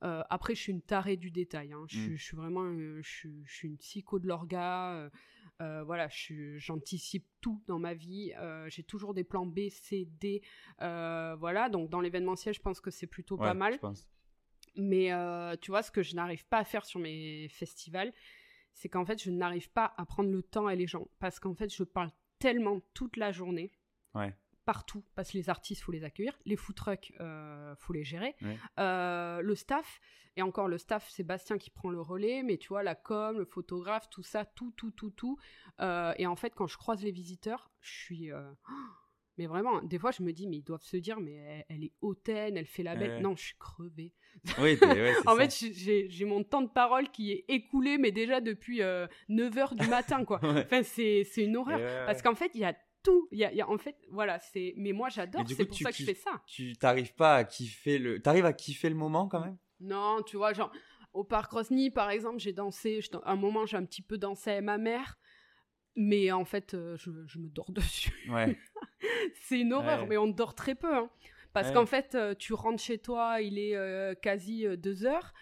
[0.03, 1.71] euh, après, je suis une tarée du détail.
[1.73, 1.85] hein.
[1.87, 2.17] Je, suis- Mm.
[2.17, 5.09] je suis vraiment, euh, je, suis- je suis une psycho de l'orga.
[5.61, 6.09] euh, voilà,
[6.57, 8.33] j'anticipe tout dans ma vie.
[8.67, 10.41] j'ai toujours des plans B, C, D.
[10.79, 13.73] voilà, donc dans l'événementiel, je pense que c'est plutôt pas mal.
[13.75, 14.07] Je pense.
[14.75, 15.11] Mais
[15.61, 18.13] tu vois, ce que je n'arrive pas à faire sur mes festivals,
[18.73, 21.07] c'est qu'en fait, je n'arrive pas à prendre le temps et les gens.
[21.19, 23.71] Parce qu'en fait, je parle tellement toute la journée,
[24.13, 24.33] Ouais.
[24.65, 26.37] Partout, parce que les artistes, faut les accueillir.
[26.45, 28.35] Les food trucks, euh, faut les gérer.
[28.41, 28.57] Ouais.
[28.79, 29.99] Euh, le staff,
[30.37, 33.37] et encore le staff, c'est Bastien qui prend le relais, mais tu vois, la com,
[33.37, 35.37] le photographe, tout ça, tout, tout, tout, tout.
[35.79, 38.31] Euh, et en fait, quand je croise les visiteurs, je suis.
[38.31, 38.51] euh,
[39.37, 41.83] Mais vraiment, des fois, je me dis, mais ils doivent se dire, mais elle, elle
[41.83, 43.15] est hautaine, elle fait la belle.
[43.15, 43.19] Ouais.
[43.19, 44.13] Non, je suis crevée.
[44.59, 45.49] Oui, ouais, En ça.
[45.49, 45.73] fait,
[46.09, 48.79] j'ai- mon temps de parole qui est écoulé, mais déjà depuis
[49.29, 50.39] 9h du matin, quoi.
[50.43, 50.63] Ouais.
[50.65, 52.05] Enfin, c'est une horreur.
[52.05, 53.27] Parce qu'en fait, il y a tout.
[53.31, 54.73] Il y a, il y a- en fait, voilà, c'est.
[54.77, 56.41] Mais moi, j'adore, c'est pour ça que je fais ça.
[56.47, 59.57] tu t'arrives pas à kiffer le t'arrives à kiffer le moment quand même?
[59.79, 60.71] Non, tu vois, genre,
[61.13, 63.01] au parc Rosny, par exemple, j'ai dansé.
[63.01, 65.17] je- À un moment, j'ai un petit peu dansé avec ma mère.
[65.97, 68.11] Mais en fait, euh, je, je me dors dessus.
[68.29, 68.57] ouais
[69.41, 70.07] c'est une horreur, Ouais.
[70.09, 70.93] mais on dort très peu.
[70.93, 71.09] hein.
[71.53, 71.73] Parce Ouais.
[71.73, 75.33] qu'en fait, euh, tu rentres chez toi, il est euh, quasi 2 heures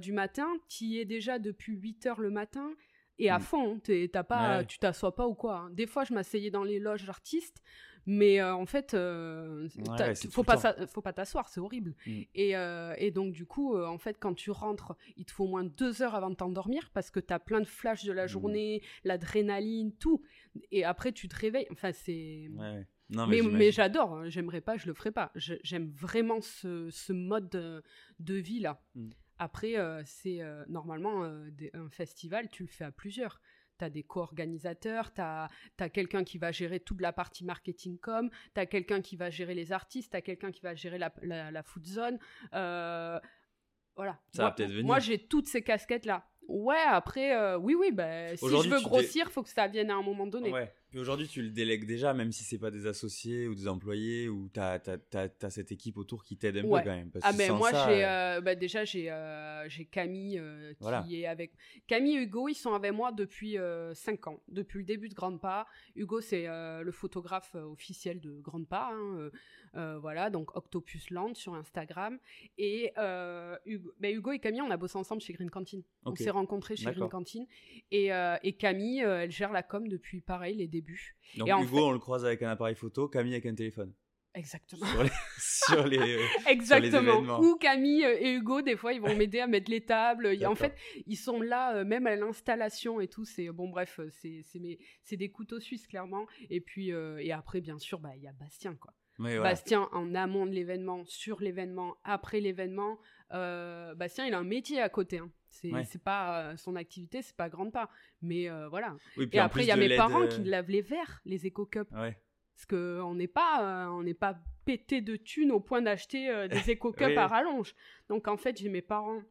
[0.00, 2.70] du matin, tu y es déjà depuis 8 heures le matin.
[3.18, 3.42] Et à Mm.
[3.42, 3.78] fond.
[3.80, 4.66] t'es- T'as pas, Ouais.
[4.66, 5.56] tu t'assois pas ou quoi.
[5.58, 5.70] hein.
[5.70, 7.62] Des fois, je m'asseyais dans les loges d'artistes,
[8.06, 11.94] mais euh, en fait, euh, Ouais, faut pas, faut pas t'asseoir, c'est horrible.
[12.06, 12.20] Mm.
[12.34, 15.44] Et, euh, et donc, du coup, euh, en fait, quand tu rentres, il te faut
[15.44, 18.24] au moins deux heures avant de t'endormir parce que t'as plein de flashs de la
[18.24, 18.28] Mm.
[18.28, 20.22] journée, l'adrénaline, tout.
[20.70, 21.66] Et après, tu te réveilles.
[21.72, 22.48] Enfin, c'est.
[22.52, 22.86] Ouais, ouais.
[23.10, 24.28] Non, Mais, mais j'adore, hein.
[24.28, 25.30] j'aimerais pas, je le ferais pas.
[25.36, 27.82] J'aime vraiment ce, ce mode de,
[28.18, 28.80] de vie là.
[28.96, 29.10] Mm.
[29.38, 33.40] Après, euh, c'est euh, normalement euh, des- un festival, tu le fais à plusieurs.
[33.78, 35.48] Tu as des co-organisateurs, tu as,
[35.92, 39.54] quelqu'un qui va gérer toute la partie marketing com, tu as quelqu'un qui va gérer
[39.54, 42.18] les artistes, tu as quelqu'un qui va gérer la, la, la food zone.
[42.52, 44.18] Voilà.
[44.32, 44.86] Ça moi, va peut-être venir.
[44.86, 46.26] Moi, j'ai toutes ces casquettes-là.
[46.48, 50.02] Ouais, après, oui, oui, bah, si je veux grossir, faut que ça vienne à un
[50.02, 50.52] moment donné.
[50.52, 50.72] Ouais.
[50.90, 54.28] Puis aujourd'hui, tu le délègues déjà, même si c'est pas des associés ou des employés,
[54.28, 54.78] ou t'as
[55.14, 56.80] as, cette équipe autour qui t'aide un Ouais.
[56.82, 57.10] peu quand même.
[57.10, 60.76] Parce Ah mais sans moi ça, euh, euh, bah, déjà j'ai euh, Camille euh, qui
[60.80, 61.04] Voilà.
[61.10, 61.52] est avec
[61.86, 63.56] Camille et Hugo ils sont avec moi depuis
[63.94, 68.68] 5 ans depuis le début de Grande Pas Hugo c'est le photographe officiel de Grande
[68.68, 72.18] Pas hein, voilà donc Octopus Land sur Instagram
[72.58, 76.14] et euh, Hugo, bah, Hugo et Camille on a bossé ensemble chez Green Canteen on
[76.14, 77.08] s'est rencontrés chez Green.
[77.08, 77.46] Canteen
[77.90, 78.10] et,
[78.42, 81.92] et Camille elle gère la com depuis pareil les débuts Donc et en Hugo, on
[81.92, 83.92] le croise avec un appareil photo, Camille avec un téléphone.
[84.34, 85.10] exactement Sur les.
[85.38, 87.00] sur les euh, Exactement.
[87.20, 87.40] événements.
[87.40, 90.28] Ou Camille euh, et Hugo, des fois, ils vont m'aider à mettre les tables.
[90.46, 90.74] En fait,
[91.06, 93.24] ils sont là, euh, même à l'installation et tout.
[93.24, 96.26] C'est bon, bref, c'est des couteaux suisses clairement.
[96.50, 98.92] Et puis euh, et après, bien sûr, bah il y a Bastien quoi.
[99.18, 102.98] Bastien en amont de l'événement, sur l'événement, après l'événement.
[103.30, 105.18] Bastien, il a un métier à côté.
[105.18, 105.30] hein.
[105.60, 105.84] C'est Ouais.
[106.04, 107.88] pas euh, son activité, c'est pas grande pas.
[108.22, 108.96] Mais euh, voilà.
[109.16, 111.64] Oui, Et après, il y a mes parents euh, qui lavent les verres, les éco
[111.66, 111.90] cups.
[111.92, 112.16] Ouais.
[112.54, 116.48] Parce qu'on n'est pas, euh, on n'est pas pété de thunes au point d'acheter euh,
[116.48, 117.16] des éco-cups Oui.
[117.16, 117.74] à rallonge.
[118.08, 119.22] Donc en fait, j'ai mes parents,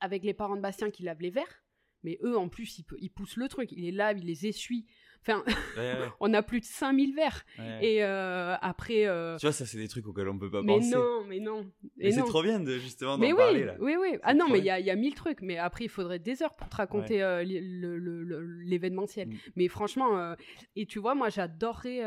[0.00, 1.62] avec les parents de Bastien qui lavent les verres,
[2.02, 4.86] mais eux en plus, ils, ils poussent le truc, ils les lavent, ils les essuient.
[5.22, 5.42] Enfin,
[5.76, 7.44] Ouais, ouais, on a plus de 5000 verres.
[7.58, 7.78] ouais.
[7.86, 9.06] Et euh, après...
[9.06, 10.94] euh, Tu vois, ça, c'est des trucs auxquels on peut pas mais penser.
[10.94, 11.70] non, mais non.
[11.98, 12.26] Mais Et c'est non.
[12.26, 13.76] trop bien de justement d'en oui, parler là.
[13.80, 14.18] oui, oui.
[14.22, 15.42] Ah non, mais il y a, y a mille trucs.
[15.42, 19.28] Mais après, il faudrait des heures pour te raconter euh, l'événementiel.
[19.28, 19.36] Mm.
[19.56, 20.34] Mais franchement,
[20.76, 22.00] et tu vois, moi, j'adorerais.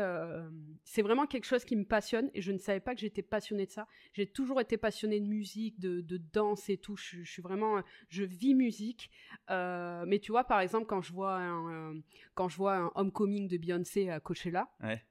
[0.84, 2.30] c'est vraiment quelque chose qui me passionne.
[2.34, 3.86] Et je ne savais pas que j'étais passionnée de ça.
[4.12, 6.96] J'ai toujours été passionnée de musique, de, de danse et tout.
[6.96, 7.82] Je, je suis vraiment.
[8.08, 9.10] Je vis musique.
[9.48, 11.94] Mais tu vois, par exemple, quand je vois un,
[12.34, 15.02] quand je vois un homecoming de Beyoncé à Coachella, Ouais.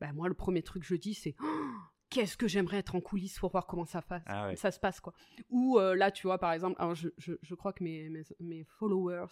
[0.00, 1.34] ben moi, le premier truc que je dis, c'est.
[1.42, 1.46] Oh,
[2.10, 4.56] Qu'est-ce que j'aimerais être en coulisses pour voir comment ça, passe, Ah ouais.
[4.56, 5.12] ça se passe quoi.
[5.50, 8.22] Ou euh, là tu vois par exemple, alors je, je, je crois que mes, mes,
[8.40, 9.26] mes followers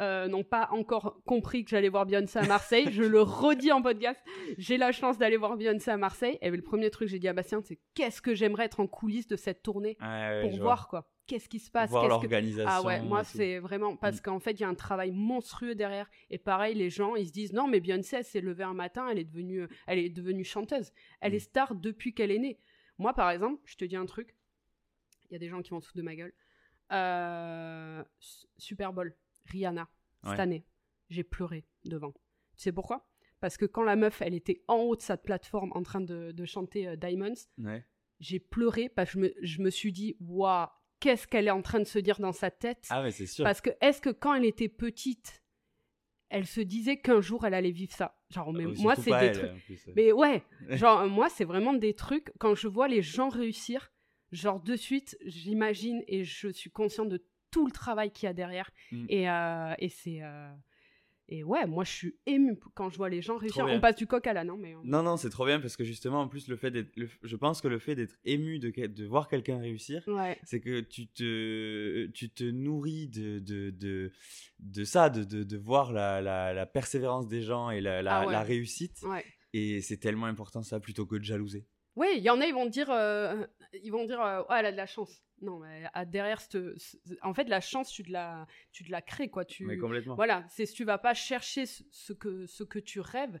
[0.00, 2.88] euh, n'ont pas encore compris que j'allais voir Beyoncé à Marseille.
[2.90, 4.20] je le redis en podcast,
[4.58, 6.38] j'ai la chance d'aller voir Beyoncé à Marseille.
[6.40, 8.88] Et le premier truc que j'ai dit à Bastien, c'est qu'est-ce que j'aimerais être en
[8.88, 10.58] coulisses de cette tournée ouais, pour vois.
[10.60, 11.08] voir quoi.
[11.26, 12.68] Qu'est-ce qui se passe Voir qu'est-ce que- l'organisation.
[12.70, 14.22] ah ouais, moi c'est vraiment parce Mm.
[14.22, 17.32] qu'en fait il y a un travail monstrueux derrière et pareil les gens ils se
[17.32, 20.44] disent non mais Beyoncé elle s'est levée un matin elle est devenue elle est devenue
[20.44, 21.36] chanteuse elle Mm.
[21.36, 22.58] est star depuis qu'elle est née
[22.98, 24.34] moi par exemple je te dis un truc
[25.30, 26.34] il y a des gens qui vont se foutre de ma gueule
[26.90, 28.04] Euh,
[28.58, 29.14] Super Bowl
[29.46, 29.88] Rihanna
[30.24, 30.66] cette année
[31.08, 32.18] j'ai pleuré devant tu
[32.64, 33.08] sais pourquoi?
[33.40, 36.32] Parce que quand la meuf elle était en haut de sa plateforme en train de,
[36.32, 37.84] de chanter euh, Diamonds Ouais.
[38.20, 40.68] j'ai pleuré parce que je me, je me suis dit waouh
[41.02, 43.44] qu'est-ce qu'elle est en train de se dire dans sa tête Ah ouais, c'est sûr.
[43.44, 45.42] parce que est-ce que quand elle était petite,
[46.28, 48.16] elle se disait qu'un jour elle allait vivre ça?
[48.30, 49.50] Genre, mais Euh, moi c'est des elle, trucs.
[49.50, 49.92] en plus, ouais.
[49.96, 53.92] Mais ouais, genre moi c'est vraiment des trucs quand je vois les gens réussir,
[54.30, 58.32] genre de suite j'imagine et je suis consciente de tout le travail qu'il y a
[58.32, 59.06] derrière Mm.
[59.08, 60.50] et, euh, et c'est euh,
[61.28, 63.64] et ouais moi je suis émue quand je vois les gens réussir.
[63.68, 65.76] On passe du coq à l'âne, non mais euh, Non, non, c'est trop bien parce
[65.76, 66.94] que justement, en plus, le fait d'être.
[66.96, 70.38] le- Je pense que le fait d'être ému de, de voir quelqu'un réussir, ouais.
[70.44, 74.10] c'est que tu te, tu te nourris de, de, de,
[74.58, 78.20] de ça, de, de, de voir la, la, la persévérance des gens et la, la,
[78.20, 78.32] Ah ouais.
[78.32, 79.00] la réussite.
[79.02, 79.24] Ouais.
[79.54, 81.66] Et c'est tellement important ça plutôt que de jalouser.
[81.94, 83.44] Oui, il y en a, ils vont dire, euh,
[83.84, 85.22] ils vont dire, euh, ouais, elle a de la chance.
[85.42, 86.40] Non, mais à- derrière,
[87.22, 89.44] en fait, la chance, tu te la, tu te la crées, quoi.
[89.44, 90.14] Tu, Mais complètement.
[90.14, 93.40] voilà, c'est si tu vas pas chercher ce, ce que, ce que tu rêves,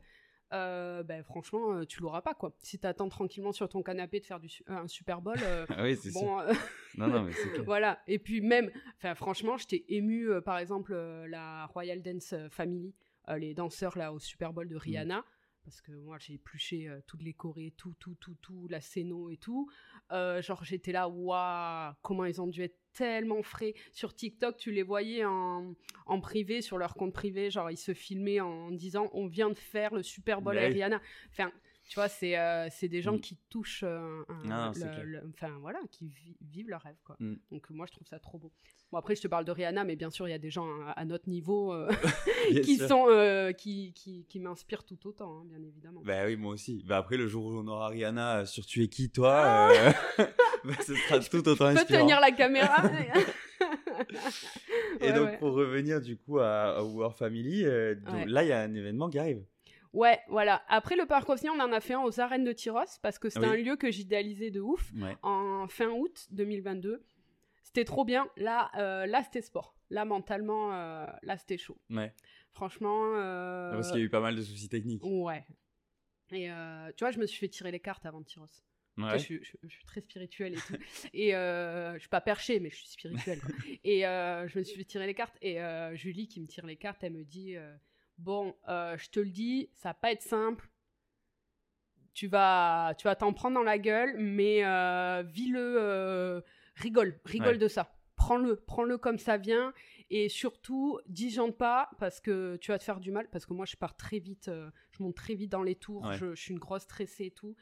[0.52, 2.54] euh, ben franchement, euh, tu l'auras pas, quoi.
[2.58, 5.96] Si tu attends tranquillement sur ton canapé de faire du, un Super Bowl, euh, oui,
[5.96, 6.38] c'est bon,
[6.98, 8.02] Non, non, mais c'est voilà.
[8.06, 8.70] Et puis même,
[9.14, 12.94] franchement, j'étais euh, par exemple, la Royal Dance Family,
[13.38, 15.24] les danseurs là au Super Bowl de Rihanna,
[15.64, 19.30] parce que moi j'ai épluché euh, toutes les chorés, tout, tout, tout, tout, la scéno
[19.30, 19.70] et tout.
[20.10, 23.74] Euh, genre j'étais là, waouh, comment ils ont dû être tellement frais.
[23.92, 25.74] Sur TikTok, tu les voyais en,
[26.06, 29.58] en privé, sur leur compte privé, genre ils se filmaient en disant, on vient de
[29.58, 30.74] faire le Super Bowl Mais oui.
[30.74, 31.00] Rihanna.
[31.30, 31.50] Enfin,
[31.92, 33.20] Tu vois, c'est euh, des gens Mm.
[33.20, 37.16] qui touchent, euh, un- le- le- enfin voilà, qui vi- vivent leur rêve, quoi.
[37.20, 37.34] Mm.
[37.50, 38.50] Donc moi, je trouve ça trop beau.
[38.90, 40.66] Bon, après, je te parle de Rihanna, mais bien sûr, il y a des gens
[40.86, 41.90] à, à notre niveau euh,
[42.66, 42.88] qui sûr.
[42.88, 46.00] sont, euh, qui, qui, qui m'inspirent tout autant, hein, bien évidemment.
[46.02, 46.82] Bah oui, moi aussi.
[46.86, 49.68] Bah après, le jour où on aura Rihanna sur Tu es qui, toi, Ah
[50.64, 52.00] bah, ce sera tout autant Tu peux inspirant.
[52.00, 52.90] tenir la caméra
[55.00, 55.38] Et Ouais, donc, ouais.
[55.38, 57.98] pour revenir du coup à, à War Family, Ouais.
[58.26, 59.44] là, il y a un événement qui arrive.
[59.92, 60.62] Ouais, voilà.
[60.68, 63.28] Après le parc Rosny, on en a fait un aux arènes de Tyros parce que
[63.28, 63.52] c'était Oui.
[63.52, 65.16] un lieu que j'idéalisais de ouf Ouais.
[65.22, 67.04] en fin août 2022.
[67.62, 68.28] C'était trop bien.
[68.36, 69.76] Là, euh, là c'était sport.
[69.90, 71.78] Là, mentalement, euh, là, c'était chaud.
[71.90, 72.14] Ouais.
[72.52, 73.12] Franchement.
[73.16, 75.02] euh, Parce qu'il y a eu pas mal de soucis techniques.
[75.04, 75.44] Ouais.
[76.32, 76.48] Et
[76.96, 78.46] tu vois, je me suis fait tirer les cartes avant Tyros.
[78.96, 79.18] Vois, Ouais.
[79.18, 80.76] je, suis- je- je suis très spirituelle et tout.
[81.14, 83.40] et euh, je suis pas perchée, mais je suis spirituelle.
[83.40, 83.50] quoi.
[83.84, 85.36] et euh, je me suis fait tirer les cartes.
[85.42, 87.56] Et euh, Julie, qui me tire les cartes, elle me dit
[88.18, 90.68] Bon, euh, je te le dis, ça va pas être simple.
[92.14, 96.40] Tu vas tu vas t'en prendre dans la gueule, mais euh, vis-le, euh,
[96.76, 97.58] rigole, rigole Ouais.
[97.58, 97.94] de ça.
[98.16, 99.72] Prends-le, prends-le comme ça vient.
[100.10, 103.28] Et surtout, disjoncte pas parce que tu vas te faire du mal.
[103.30, 104.50] Parce que moi, je pars très vite,
[104.90, 106.16] je monte très vite dans les tours, Ouais.
[106.18, 107.56] je, je suis une grosse stressée et tout.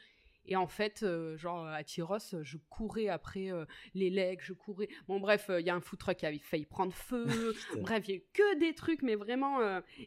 [0.47, 3.65] Et en fait, euh, genre à Tyros, je courais après euh,
[3.95, 4.89] les legs, je courais.
[5.07, 7.27] Bon, bref, euh, il y a un food truck qui avait failli prendre feu.
[7.81, 9.59] Bref, il y a eu que des trucs, mais vraiment.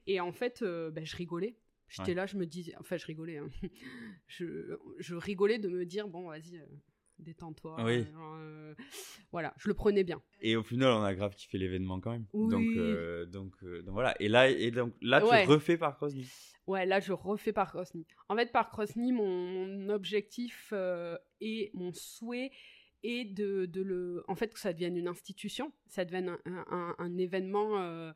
[0.08, 1.56] Et en fait, ben, je rigolais.
[1.88, 2.16] J'étais Ouais.
[2.16, 2.74] là, je me disais.
[2.80, 3.38] Enfin, je rigolais.
[3.38, 3.50] hein.
[4.28, 6.60] je, je rigolais de me dire bon, vas-y,
[7.20, 7.84] détends-toi.
[7.84, 8.06] Oui.
[8.16, 8.74] euh,
[9.32, 10.22] voilà, je le prenais bien.
[10.42, 12.26] Et au final, on a grave kiffé l'événement quand même.
[12.34, 12.50] Oui.
[12.52, 14.16] Donc, euh, donc, euh, donc voilà.
[14.20, 15.46] Et là, et donc, là tu Ouais.
[15.46, 16.30] refais par Crosby.
[16.68, 18.06] Ouais, là, je refais par Crosny.
[18.30, 20.74] En fait, par Crosny, mon, mon objectif
[21.42, 22.52] et mon souhait
[23.04, 24.24] est de, de le.
[24.30, 28.14] En fait, que ça devienne une institution, ça devienne un, un- un- un événement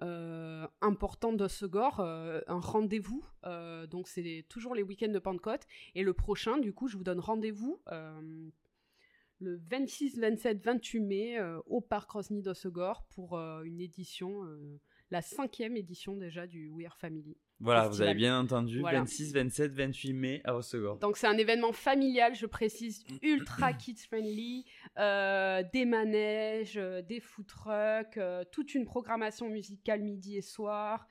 [0.00, 3.24] euh, important d'Ossegor, euh, un rendez-vous.
[3.44, 5.66] Euh, donc, c'est toujours les week-ends de Pentecôte.
[5.94, 7.80] Et le prochain, du coup, je vous donne rendez-vous.
[9.40, 14.42] le 26, 27, 28 mai au parc Rosny d'Ossegor pour une édition,
[15.10, 17.36] la cinquième édition déjà du We Are Family.
[17.60, 18.80] Voilà, vous avez bien entendu.
[18.80, 19.00] Voilà.
[19.00, 20.98] 26, 27, 28 mai à Hossegor.
[20.98, 24.64] Donc c'est un événement familial, je précise, ultra kids friendly,
[24.98, 31.06] euh, des manèges, euh, des food trucks, euh, toute une programmation musicale midi et soir.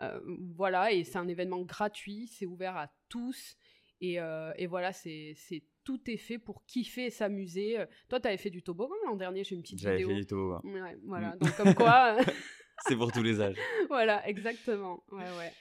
[0.00, 0.18] Euh,
[0.56, 3.56] voilà, et c'est un événement gratuit, c'est ouvert à tous.
[4.00, 4.14] Et,
[4.56, 7.76] et voilà, c'est c'est- tout est fait pour kiffer et s'amuser.
[8.08, 10.08] Toi, tu avais fait du toboggan l'an dernier, j'ai une petite J'avais vidéo.
[10.10, 10.60] fait du toboggan.
[10.64, 11.38] Ouais, voilà, Mm.
[11.38, 12.16] donc comme quoi,
[12.88, 13.56] C'est pour tous les âges.
[13.88, 15.04] voilà, exactement.
[15.12, 15.52] Ouais, ouais.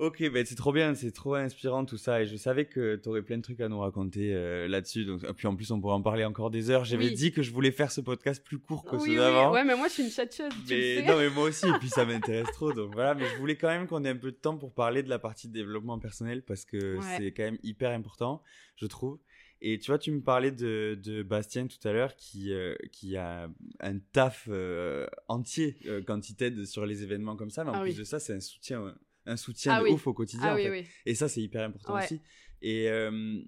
[0.00, 2.22] Ok, ben c'est trop bien, c'est trop inspirant tout ça.
[2.22, 5.04] Et je savais que tu aurais plein de trucs à nous raconter euh, là-dessus.
[5.04, 6.86] Donc, et puis en plus, on pourrait en parler encore des heures.
[6.86, 7.14] J'avais Oui.
[7.14, 9.52] dit que je voulais faire ce podcast plus court que Oui, ceux oui, d'avant.
[9.52, 11.06] ouais, mais moi je suis une chatcheuse, tu le Mais sais.
[11.06, 12.72] non, mais moi aussi, et puis ça m'intéresse trop.
[12.72, 15.02] Donc voilà, mais je voulais quand même qu'on ait un peu de temps pour parler
[15.02, 17.04] de la partie développement personnel parce que Ouais.
[17.18, 18.42] c'est quand même hyper important,
[18.76, 19.18] je trouve.
[19.60, 23.18] Et tu vois, tu me parlais de, de Bastien tout à l'heure qui, euh, qui
[23.18, 27.64] a un taf euh, entier euh, quand il t'aide sur les événements comme ça.
[27.64, 27.98] Mais en Ah plus oui.
[27.98, 28.94] de ça, c'est un soutien,
[29.26, 29.92] un soutien Ah de oui.
[29.92, 30.48] ouf au quotidien.
[30.48, 30.70] Ah en oui, fait.
[30.70, 30.86] oui.
[31.06, 32.04] Et ça, c'est hyper important Ouais.
[32.04, 32.20] aussi.
[32.62, 33.40] Et, euh,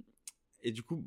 [0.62, 1.04] et du coup,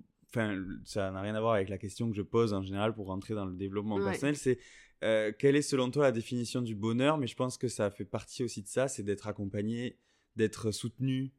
[0.84, 3.34] ça n'a rien à voir avec la question que je pose en général pour rentrer
[3.36, 4.04] dans le développement Ouais.
[4.04, 4.36] personnel.
[4.36, 4.60] C'est
[5.04, 7.18] euh, quelle est selon toi la définition du bonheur?
[7.18, 9.98] Mais je pense que ça fait partie aussi de ça, c'est d'être accompagné,
[10.36, 11.32] d'être soutenu.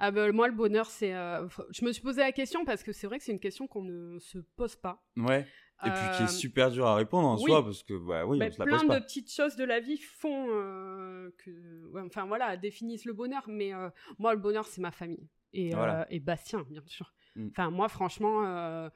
[0.00, 1.14] Ah ben, moi, le bonheur, c'est...
[1.14, 3.66] euh, Je me suis posé la question parce que c'est vrai que c'est une question
[3.66, 5.04] qu'on ne se pose pas.
[5.16, 5.46] Ouais.
[5.84, 7.44] Et puis qui Euh, est super dur à répondre en oui.
[7.46, 9.00] soi parce que bah, oui, Ben, on se la plein pose pas.
[9.00, 11.50] de petites choses de la vie font euh, que...
[11.92, 13.42] ouais, enfin, voilà, définissent le bonheur.
[13.48, 15.26] Mais euh, moi, le bonheur, c'est ma famille.
[15.52, 16.02] Et, Voilà.
[16.02, 17.12] euh, et Bastien, bien sûr.
[17.36, 17.48] Mm.
[17.50, 18.90] Enfin, moi, franchement...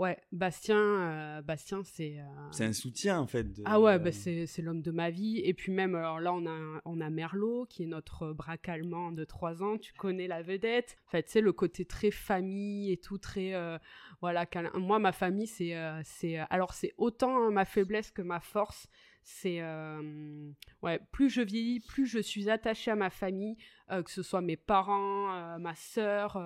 [0.00, 2.18] euh, Ouais, Bastien, euh, Bastien, c'est...
[2.18, 3.44] euh, C'est un soutien en fait.
[3.52, 5.38] de- Ah ouais, bah c'est l'homme de ma vie.
[5.44, 9.12] Et puis même, alors là, on a, on a Merlot, qui est notre braque allemand
[9.12, 9.76] de 3 ans.
[9.78, 10.96] Tu connais la vedette.
[11.06, 13.54] En fait, c'est le côté très famille et tout, très...
[13.54, 13.78] euh,
[14.20, 14.70] voilà, câlin.
[14.74, 15.76] Moi, ma famille, c'est...
[15.76, 18.88] euh, c'est alors, c'est autant hein, ma faiblesse que ma force.
[19.22, 19.60] C'est...
[19.60, 20.50] euh,
[20.82, 23.56] ouais, plus je vieillis, plus je suis attachée à ma famille,
[23.90, 26.38] euh, que ce soit mes parents, euh, ma sœur,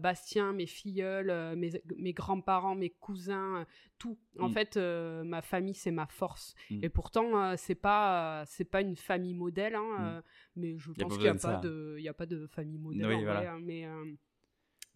[0.00, 3.66] Bastien, mes filleuls, mes, mes grands-parents, mes cousins,
[3.98, 4.18] tout.
[4.38, 4.52] En Mm.
[4.52, 6.54] fait, ma famille, c'est ma force.
[6.70, 6.84] Mm.
[6.84, 10.22] Et pourtant, c'est pas, c'est pas une famille modèle, hein, Mm.
[10.60, 13.06] mais je pense qu'il n'y a, pas de- a pas de famille modèle.
[13.06, 13.40] Oui, en voilà.
[13.40, 13.86] vrai, hein, mais,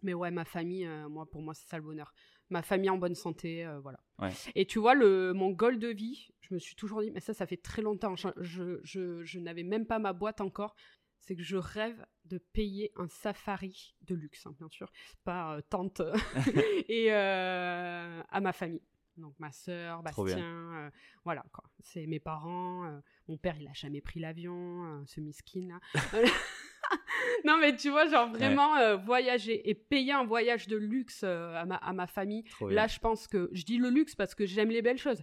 [0.03, 2.13] mais ouais, ma famille, euh, moi, pour moi, c'est ça le bonheur.
[2.49, 3.99] Ma famille en bonne santé, euh, voilà.
[4.19, 4.31] Ouais.
[4.55, 7.33] Et tu vois, le, mon goal de vie, je me suis toujours dit, mais ça,
[7.33, 10.75] ça fait très longtemps, je, je, je- je n'avais même pas ma boîte encore,
[11.21, 14.91] c'est que je rêve de payer un safari de luxe, hein, bien sûr,
[15.23, 16.01] pas euh, tante,
[16.89, 18.81] et euh, à ma famille.
[19.17, 20.91] Donc ma sœur, Bastien,
[21.25, 21.63] voilà quoi.
[21.79, 23.01] C'est mes parents.
[23.27, 26.21] mon père, il a jamais pris l'avion, ce miskin là.
[27.45, 31.53] non, mais tu vois, genre vraiment euh, voyager et payer un voyage de luxe euh,
[31.55, 32.43] à, ma, à ma famille.
[32.75, 35.21] Là, je pense que je dis le luxe parce que j'aime les belles choses.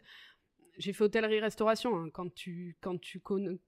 [0.78, 1.96] J'ai fait hôtellerie-restauration.
[1.96, 2.10] Hein.
[2.12, 3.58] quand tu, quand tu connais,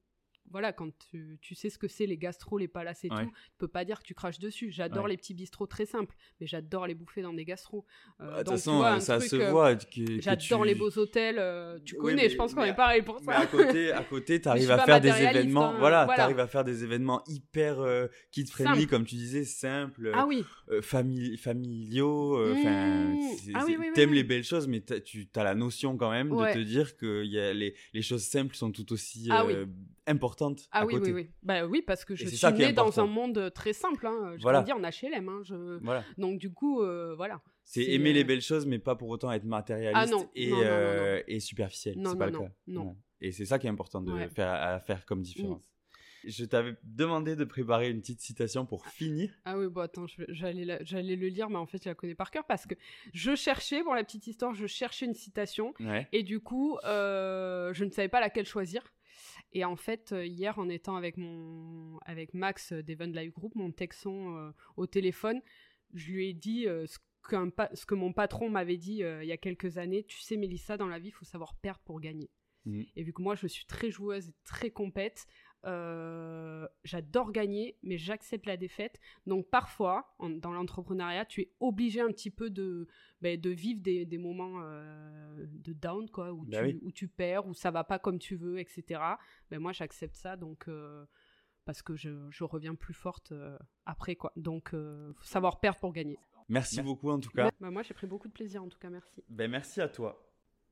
[0.50, 3.56] voilà, quand tu, tu, sais ce que c'est les gastro, les palaces et tout, tu
[3.58, 4.70] peux pas dire que tu craches dessus.
[4.70, 7.84] J'adore les petits bistrots très simples, mais j'adore les bouffer dans des gastros.
[8.20, 9.76] Euh, bah, de toute façon, ça se euh, voit.
[10.18, 11.36] J'adore les beaux hôtels.
[11.38, 13.24] Euh, tu connais, je pense qu'on est pareil pour ça.
[13.28, 15.70] Mais à côté, à côté, arrives à faire des événements.
[15.70, 17.78] Hein, voilà, tu arrives à faire des événements hyper
[18.32, 20.10] kid friendly, comme tu disais, simples.
[20.14, 20.44] Ah oui.
[20.80, 22.52] familiaux.
[22.52, 23.52] Enfin, mmh.
[23.54, 26.58] ah, oui, t'aimes les belles choses, mais tu as la notion quand même de te
[26.58, 29.44] dire que y a les, les choses simples sont tout aussi ah
[30.10, 30.68] importante.
[30.72, 31.30] Ah oui, oui, oui.
[31.42, 34.06] Bah oui, parce que je suis née dans un monde très simple.
[34.06, 34.34] Hein.
[34.36, 34.62] Je voilà.
[34.62, 35.28] dire en HLM.
[35.28, 35.40] Hein.
[35.44, 35.78] Je...
[35.82, 36.04] Voilà.
[36.18, 37.40] Donc du coup, euh, voilà.
[37.64, 41.40] C'est aimer les belles choses, mais pas pour autant être matérialiste ah et, euh, et,
[41.40, 41.96] superficiel.
[42.04, 42.52] C'est pas le cas.
[42.66, 42.96] Non.
[43.20, 45.70] Et c'est ça qui est important de faire, à faire comme différence.
[46.24, 49.30] Je t'avais demandé de préparer une petite citation pour finir.
[49.44, 50.64] Ah oui, bon, attends, j'allais
[51.16, 52.74] le lire, mais en fait, je la connais par cœur parce que
[53.14, 55.72] je cherchais, pour la petite histoire, je cherchais une citation.
[56.12, 58.82] Et du coup, euh, je ne savais pas laquelle choisir.
[59.52, 63.72] Et en fait, euh, hier, en étant avec, mon, avec Max d'Event Live Group, mon
[63.72, 65.40] texon euh, au téléphone,
[65.92, 66.98] je lui ai dit euh, ce,
[67.74, 70.04] ce, que mon patron m'avait dit il y a quelques années.
[70.04, 72.30] Tu sais, Mélissa, dans la vie, il faut savoir perdre pour gagner.
[72.66, 72.82] Mmh.
[72.94, 75.26] Et vu que moi, je suis très joueuse et très compète,
[75.66, 79.00] euh, j'adore gagner, mais j'accepte la défaite.
[79.26, 82.86] Donc parfois, dans l'entrepreneuriat, tu es obligé un petit peu de,
[83.20, 87.08] ben, de vivre des, des moments euh, de down, quoi, où, bah tu, où tu
[87.08, 89.00] perds, où ça va pas comme tu veux, etc.
[89.50, 91.04] Ben, moi, j'accepte ça, donc euh,
[91.64, 93.32] parce que je, je, reviens plus forte
[93.84, 94.32] après, quoi.
[94.36, 94.74] Donc,
[95.22, 96.18] savoir perdre pour gagner.
[96.48, 97.50] Merci beaucoup en tout cas.
[97.60, 99.22] Bah, moi, j'ai pris beaucoup de plaisir en tout cas, merci.
[99.28, 100.29] Ben, merci à toi.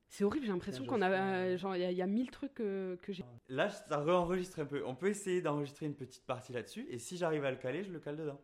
[0.08, 1.56] C'est horrible, j'ai l'impression qu'on a.
[1.56, 3.24] Genre, il y, a mille trucs que, j'ai.
[3.48, 4.82] Là, ça re-enregistre un peu.
[4.86, 6.86] On peut essayer d'enregistrer une petite partie là-dessus.
[6.88, 8.40] Et si j'arrive à le caler, je le cale dedans.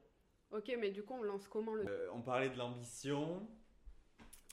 [0.51, 1.87] Ok, mais du coup, on lance comment le.
[1.89, 3.47] Euh, on parlait de l'ambition.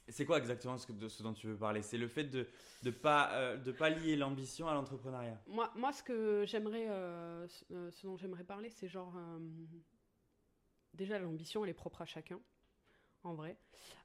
[0.07, 1.81] C'est quoi exactement ce, de ce dont tu veux parler?
[1.81, 2.47] C'est le fait de
[2.83, 5.39] ne pas, euh, de pas lier l'ambition à l'entrepreneuriat?
[5.47, 6.87] Moi, moi, ce que j'aimerais.
[6.89, 9.15] Euh, ce dont j'aimerais parler, c'est genre.
[10.93, 12.39] déjà, l'ambition, elle est propre à chacun
[13.23, 13.57] en vrai.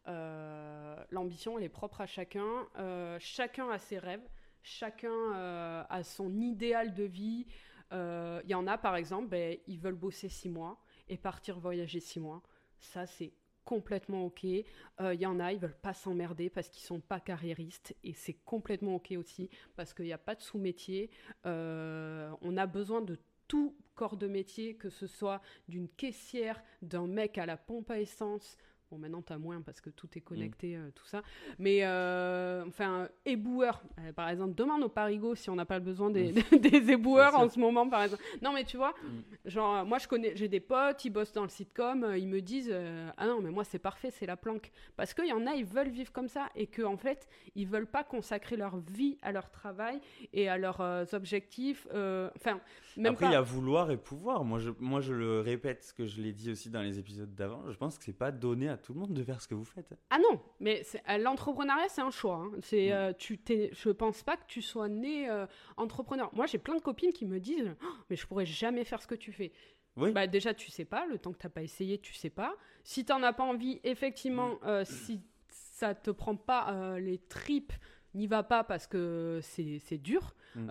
[0.08, 2.68] Euh, l'ambition, elle est propre à chacun.
[2.78, 4.26] Euh, chacun a ses rêves.
[4.62, 7.46] Chacun euh, a son idéal de vie.
[7.92, 12.00] Il y en a, par exemple, ben, ils veulent bosser six mois et partir voyager
[12.00, 12.42] six mois.
[12.80, 13.32] Ça, c'est
[13.64, 14.42] complètement ok.
[14.44, 14.64] Il
[15.00, 18.96] y en a, ils veulent pas s'emmerder parce qu'ils sont pas carriéristes et c'est complètement
[18.96, 21.10] ok aussi parce qu'il n'y a pas de sous-métier.
[21.44, 27.38] on a besoin de tout corps de métier, que ce soit d'une caissière, d'un mec
[27.38, 28.56] à la pompe à essence,
[28.90, 30.80] Bon, maintenant, tu as moins parce que tout est connecté, mm.
[30.80, 31.22] euh, tout ça.
[31.58, 33.82] Mais, euh, enfin, éboueur.
[33.98, 36.58] Euh, par exemple, demande au Parigo si on n'a pas besoin des, mm.
[36.60, 38.22] des éboueurs en ce moment, par exemple.
[38.42, 39.48] Non, mais tu vois, mm.
[39.50, 42.72] genre, moi, je connais, j'ai des potes, ils bossent dans le sitcom, ils me disent
[43.16, 44.70] Ah non, mais moi, c'est parfait, c'est la planque.
[44.96, 47.66] Parce qu'il y en a, ils veulent vivre comme ça et qu'en en fait, ils
[47.66, 50.00] veulent pas consacrer leur vie à leur travail
[50.32, 50.80] et à leurs
[51.12, 51.88] objectifs.
[51.90, 52.60] Enfin,
[52.96, 54.44] même Après, il y a vouloir et pouvoir.
[54.44, 57.34] Moi je, moi, je le répète, ce que je l'ai dit aussi dans les épisodes
[57.34, 57.62] d'avant.
[57.70, 59.64] Je pense que c'est pas donné à tout le monde de faire ce que vous
[59.64, 59.94] faites.
[60.10, 62.36] Ah non, mais euh, l'entrepreneuriat, c'est un choix.
[62.36, 62.52] Hein.
[62.62, 65.46] C'est, euh, tu t'es, je pense pas que tu sois né euh,
[65.76, 66.30] entrepreneur.
[66.34, 69.06] Moi, j'ai plein de copines qui me disent oh, Mais je pourrais jamais faire ce
[69.06, 69.52] que tu fais.
[69.96, 70.12] Oui.
[70.12, 71.06] Bah, déjà, tu sais pas.
[71.06, 72.54] Le temps que tu n'as pas essayé, tu sais pas.
[72.84, 74.84] Si tu n'en as pas envie, effectivement, mm.
[74.84, 77.72] si ça te prend pas les tripes,
[78.14, 80.34] n'y va pas parce que c'est dur.
[80.54, 80.68] Mm.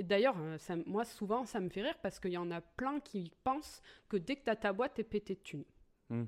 [0.00, 0.36] D'ailleurs,
[0.86, 4.16] moi, souvent, ça me fait rire parce qu'il y en a plein qui pensent que
[4.16, 5.64] dès que tu as ta boîte, tu es pété de thunes.
[6.10, 6.24] Mmh,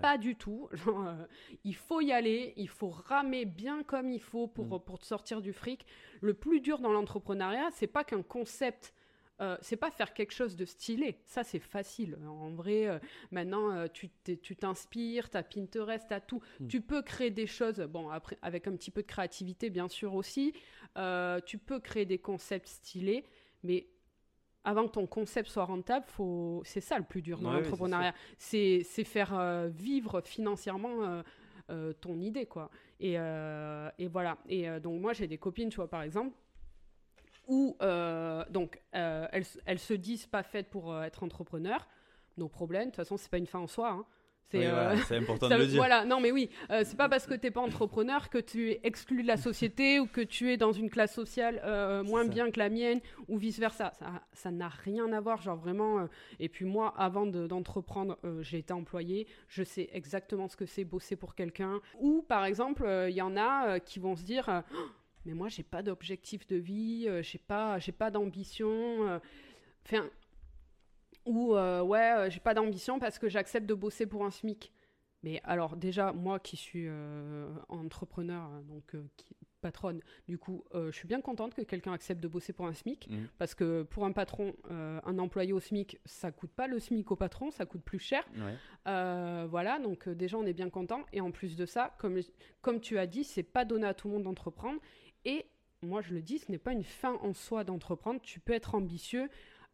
[0.00, 0.68] pas du tout.
[0.86, 1.26] Euh,
[1.64, 4.84] il faut y aller, il faut ramer bien comme il faut pour, mmh.
[4.84, 5.84] pour te sortir du fric.
[6.20, 8.94] Le plus dur dans l'entrepreneuriat, c'est pas qu'un concept.
[9.40, 12.18] Euh, c'est pas faire quelque chose de stylé, ça c'est facile.
[12.26, 12.98] En vrai, euh,
[13.30, 14.08] maintenant tu
[14.56, 16.42] t'inspires, tu as Pinterest, tu tout.
[16.60, 16.68] Mmh.
[16.68, 20.14] Tu peux créer des choses, bon, après, avec un petit peu de créativité bien sûr
[20.14, 20.54] aussi.
[21.46, 23.24] tu peux créer des concepts stylés,
[23.62, 23.88] mais
[24.66, 26.60] avant que ton concept soit rentable, faut...
[26.64, 28.14] c'est ça le plus dur dans l'entrepreneuriat.
[28.36, 31.22] C'est faire euh, vivre financièrement euh,
[31.70, 32.68] euh, ton idée, quoi.
[32.98, 34.38] Et, et voilà.
[34.48, 36.34] Et donc, moi, j'ai des copines, tu vois, par exemple,
[37.46, 37.76] où
[38.50, 41.86] donc, elles, elles se disent pas faites pour être entrepreneur.
[42.36, 43.90] Nos problèmes, de toute façon, c'est pas une fin en soi.
[43.90, 44.04] Hein.
[44.50, 45.76] C'est euh, important de le dire.
[45.76, 48.80] Voilà, non mais oui, euh, c'est pas parce que t'es pas entrepreneur que tu es
[48.84, 52.50] exclu de la société ou que tu es dans une classe sociale euh, moins bien
[52.50, 53.92] que la mienne ou vice versa.
[54.32, 56.08] Ça n'a rien à voir, genre vraiment.
[56.38, 61.16] et puis moi, avant d'entreprendre, j'ai été employé, je sais exactement ce que c'est bosser
[61.16, 61.80] pour quelqu'un.
[61.98, 64.78] Ou par exemple, il y en a qui vont se dire, oh,
[65.24, 69.20] mais moi j'ai pas d'objectif de vie, j'ai pas, j'ai pas d'ambition.
[69.84, 70.08] Enfin,
[71.26, 74.72] ou euh, ouais, euh, j'ai pas d'ambition parce que j'accepte de bosser pour un SMIC.
[75.22, 78.94] Mais alors déjà, moi qui suis euh, entrepreneur, donc
[79.60, 83.08] patronne, du coup, je suis bien contente que quelqu'un accepte de bosser pour un SMIC,
[83.10, 83.16] mmh.
[83.36, 87.16] parce que pour un patron, un employé au SMIC, ça coûte pas le SMIC au
[87.16, 88.22] patron, ça coûte plus cher.
[88.84, 91.04] voilà, donc déjà on est bien content.
[91.12, 92.20] Et en plus de ça, comme,
[92.60, 94.78] comme tu as dit, c'est pas donné à tout le monde d'entreprendre.
[95.24, 95.46] Et
[95.82, 98.20] moi je le dis, ce n'est pas une fin en soi d'entreprendre.
[98.20, 99.28] Tu peux être ambitieux.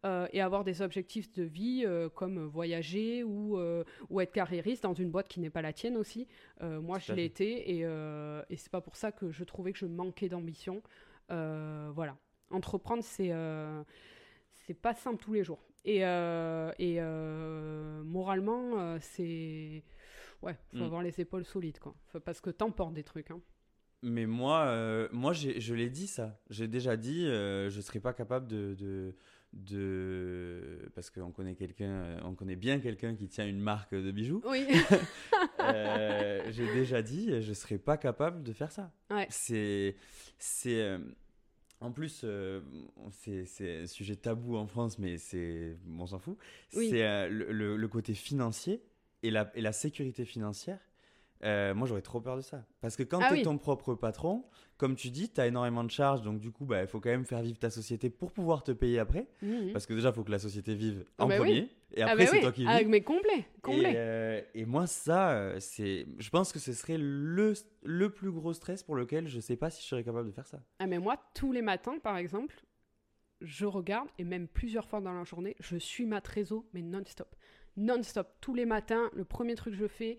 [0.05, 4.83] Euh, et avoir des objectifs de vie euh, comme voyager ou, euh, ou, être carriériste
[4.83, 6.27] dans une boîte qui n'est pas la tienne aussi.
[6.59, 7.81] moi, je l'ai été et,
[8.49, 10.81] et c'est pas pour ça que je trouvais que je manquais d'ambition.
[11.29, 12.17] voilà.
[12.49, 13.31] Entreprendre, c'est
[14.51, 15.63] c'est pas simple tous les jours.
[15.85, 17.01] Et, et
[18.03, 19.83] moralement, c'est.
[20.41, 20.83] Ouais, faut mm.
[20.83, 21.95] avoir les épaules solides, quoi.
[22.25, 23.39] parce que t'emportes des trucs, hein.
[24.01, 26.37] Mais moi, moi je l'ai dit ça.
[26.49, 29.15] J'ai déjà dit, je serais pas capable de, de
[30.95, 34.41] parce qu'on connaît quelqu'un on connaît bien quelqu'un qui tient une marque de bijoux.
[34.45, 34.67] Oui.
[35.59, 38.91] Euh, j'ai déjà dit je serais pas capable de faire ça.
[39.09, 39.27] Ouais.
[39.29, 39.95] c'est
[40.37, 40.99] c'est euh,
[41.79, 42.59] en plus euh,
[43.11, 46.37] c'est un sujet tabou en France mais c'est on s'en fout.
[46.69, 48.83] C'est le, le, côté financier
[49.21, 50.79] et la, et la sécurité financière
[51.43, 52.65] euh, moi, j'aurais trop peur de ça.
[52.81, 54.45] Parce que quand ah tu es ton propre patron,
[54.77, 56.21] comme tu dis, tu as énormément de charges.
[56.21, 58.71] Donc, du coup, bah, il faut quand même faire vivre ta société pour pouvoir te
[58.71, 59.27] payer après.
[59.41, 59.73] Mhm.
[59.73, 61.69] Parce que déjà, il faut que la société vive ah en bah premier.
[61.95, 62.69] Et ah après, bah c'est toi qui vis.
[62.69, 63.45] Avec mais complet.
[63.61, 63.91] complet.
[63.91, 66.07] Et, euh, et, moi, ça, euh, c'est.
[66.17, 67.53] Je pense que ce serait le,
[67.83, 70.47] le plus gros stress pour lequel je sais pas si je serais capable de faire
[70.47, 70.59] ça.
[70.79, 72.55] Ah, mais moi, tous les matins, par exemple,
[73.41, 77.35] je regarde, et même plusieurs fois dans la journée, je suis ma trésor, mais non-stop.
[77.75, 78.27] Non-stop.
[78.39, 80.17] Tous les matins, le premier truc que je fais,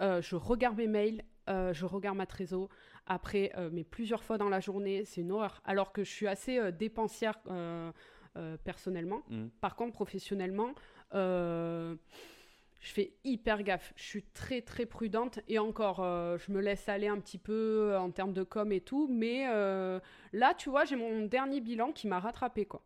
[0.00, 2.68] euh, je regarde mes mails, euh, je regarde ma trésor.
[3.06, 5.60] Après, euh, mais plusieurs fois dans la journée, c'est une horreur.
[5.64, 7.38] Alors que je suis assez dépensière
[8.64, 9.22] personnellement.
[9.28, 9.48] Mm.
[9.60, 10.74] Par contre, professionnellement,
[11.12, 11.96] je
[12.80, 13.92] fais hyper gaffe.
[13.96, 15.96] Je suis très très prudente et encore,
[16.38, 19.08] je me laisse aller un petit peu en termes de com et tout.
[19.10, 19.46] Mais
[20.32, 22.82] là, tu vois, j'ai mon dernier bilan qui m'a rattrapé quoi.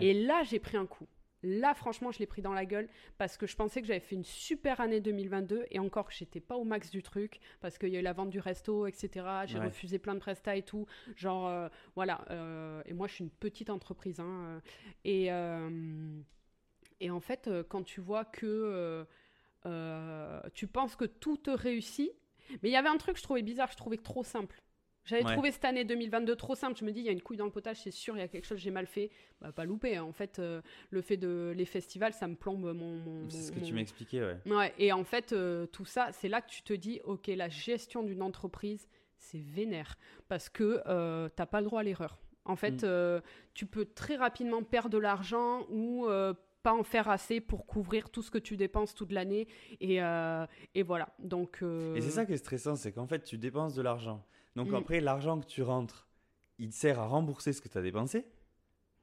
[0.00, 1.06] Et là, j'ai pris un coup.
[1.42, 4.14] Là, franchement, je l'ai pris dans la gueule parce que je pensais que j'avais fait
[4.14, 7.88] une super année 2022 et encore que j'étais pas au max du truc parce qu'il
[7.88, 9.26] y a eu la vente du resto, etc.
[9.46, 10.86] J'ai refusé plein de prestats et tout.
[11.16, 12.24] Genre, euh, voilà.
[12.30, 14.20] Euh, et moi, je suis une petite entreprise.
[14.20, 14.60] Hein,
[15.06, 16.20] euh,
[17.00, 19.06] et, et en fait, quand tu vois que
[20.54, 22.12] tu penses que tout te réussit,
[22.62, 24.60] mais il y avait un truc que je trouvais bizarre, je trouvais trop simple.
[25.04, 26.78] J'avais trouvé cette année 2022 trop simple.
[26.78, 28.22] Je me dis, il y a une couille dans le potage, c'est sûr, il y
[28.22, 29.10] a quelque chose que j'ai mal fait.
[29.40, 29.96] Bah, pas loupé.
[29.96, 30.04] Hein.
[30.04, 33.28] En fait, euh, le fait de les festivals, ça me plombe mon.
[33.28, 34.36] c'est ce que tu m'expliquais, ouais.
[34.46, 37.48] Ouais, et en fait, euh, tout ça, c'est là que tu te dis, ok, la
[37.48, 38.88] gestion d'une entreprise,
[39.18, 39.96] c'est vénère.
[40.28, 42.18] Parce que euh, t'as pas le droit à l'erreur.
[42.44, 42.86] En fait, mm.
[42.86, 43.20] euh,
[43.54, 46.08] tu peux très rapidement perdre de l'argent ou
[46.62, 49.48] pas en faire assez pour couvrir tout ce que tu dépenses toute l'année.
[49.80, 49.96] Et,
[50.74, 51.08] et, voilà.
[51.18, 51.62] Donc,
[51.94, 54.24] Et c'est ça qui est stressant, c'est qu'en fait, tu dépenses de l'argent.
[54.56, 54.74] Donc mm.
[54.74, 56.08] après, l'argent que tu rentres,
[56.58, 58.26] il sert à rembourser ce que tu as dépensé.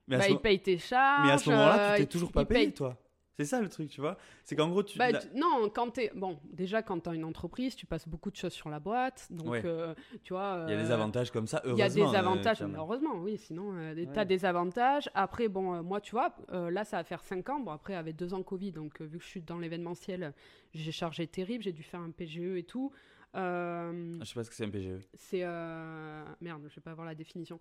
[0.07, 1.25] Mais bah, il paye tes charges.
[1.27, 2.97] Mais à ce moment-là, tu t'es euh, toujours pas payé, toi.
[3.39, 4.17] C'est ça le truc, tu vois.
[4.43, 4.97] C'est qu'en gros, tu.
[4.97, 6.11] Bah, non, quand t'es.
[6.15, 9.27] Bon, déjà, quand tu as une entreprise, tu passes beaucoup de choses sur la boîte.
[9.29, 9.93] Donc, euh,
[10.23, 10.65] tu vois.
[10.67, 11.85] Il y a des euh, avantages comme ça, heureusement.
[11.85, 13.37] Il y a des avantages, heureusement, oui.
[13.37, 15.09] Sinon, tu as des avantages.
[15.13, 17.59] Après, bon, moi, tu vois, là, ça va faire 5 ans.
[17.59, 20.33] Bon, après, avec 2 ans Covid, donc vu que je suis dans l'événementiel,
[20.73, 21.63] j'ai chargé terrible.
[21.63, 22.91] J'ai dû faire un PGE et tout.
[23.37, 25.07] Euh, je sais pas ce que c'est un PGE.
[25.13, 25.43] C'est.
[25.43, 27.59] Euh, merde, je vais pas avoir la définition.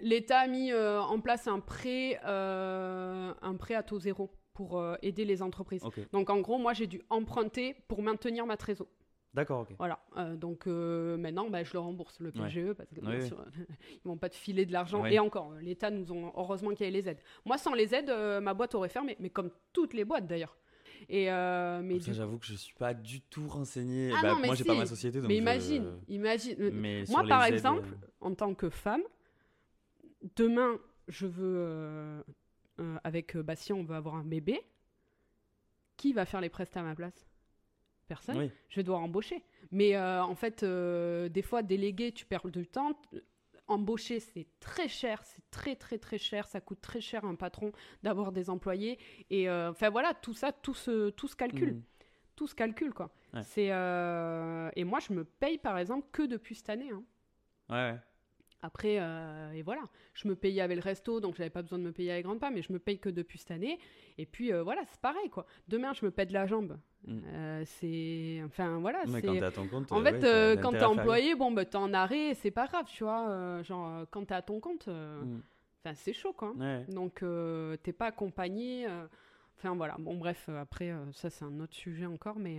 [0.00, 5.24] L'État a mis euh, en place un prêt, un prêt à taux zéro pour aider
[5.24, 5.82] les entreprises.
[6.12, 8.86] Donc en gros, moi j'ai dû emprunter pour maintenir ma trésor.
[9.34, 9.74] D'accord, ok.
[9.78, 10.00] Voilà,
[10.36, 13.00] donc maintenant bah, je le rembourse, le PGE, parce que
[13.92, 15.04] ils vont pas te filer de l'argent.
[15.06, 17.20] Et encore, l'État nous ont, heureusement qu'il y a les aides.
[17.44, 18.12] Moi sans les aides,
[18.42, 20.56] ma boîte aurait fermé, mais comme toutes les boîtes d'ailleurs.
[21.08, 24.12] Et euh, mais ça, j'avoue que je suis pas du tout renseigné.
[24.14, 25.20] Ah bah, moi, j'ai pas ma société.
[25.20, 27.04] Donc mais imagine, imagine.
[27.08, 29.02] moi, par exemple, euh, en tant que femme,
[30.36, 30.78] demain,
[31.08, 32.22] je veux, euh,
[33.04, 34.60] avec Bastien, on veut avoir un bébé.
[35.96, 37.26] Qui va faire les prestats à ma place?
[38.06, 38.50] Personne.
[38.68, 39.42] Je vais devoir embaucher.
[39.72, 42.92] Mais en fait, des fois, déléguer, tu perds du temps
[43.68, 47.34] embaucher, c'est très cher, c'est très très très cher, ça coûte très cher à un
[47.34, 48.98] patron d'avoir des employés.
[49.30, 51.74] Et euh, enfin voilà, tout ça, tout se, tout se calcule.
[51.74, 51.82] Mm.
[52.36, 53.10] tout se calcule, quoi.
[53.34, 53.42] Ouais.
[53.42, 56.90] C'est euh, et moi, je me paye par exemple que depuis cette année.
[56.90, 57.02] hein.
[57.68, 57.98] Ouais, ouais.
[58.60, 59.82] Après, euh, et voilà,
[60.14, 62.38] je me payais avec le resto, donc j'avais pas besoin de me payer avec Grand
[62.38, 63.78] Pas, mais je me paye que depuis cette année.
[64.18, 65.46] Et puis euh, voilà, c'est pareil quoi.
[65.68, 66.76] Demain, je me pète la jambe.
[67.06, 67.18] Mm.
[67.26, 70.84] Euh, c'est, enfin voilà, Mais quand t'es à ton compte, En fait, ouais, quand t'es
[70.84, 73.62] employé, bon, bah, t'es en arrêt, c'est pas grave, tu vois.
[73.62, 75.40] genre, quand t'es à ton compte, Mm.
[75.94, 76.52] c'est chaud, quoi.
[76.56, 76.84] Ouais.
[76.88, 77.24] Donc,
[77.82, 78.88] t'es pas accompagné.
[79.56, 79.94] Enfin, voilà.
[80.00, 82.58] Bon, bref, après, ça, c'est un autre sujet encore, mais.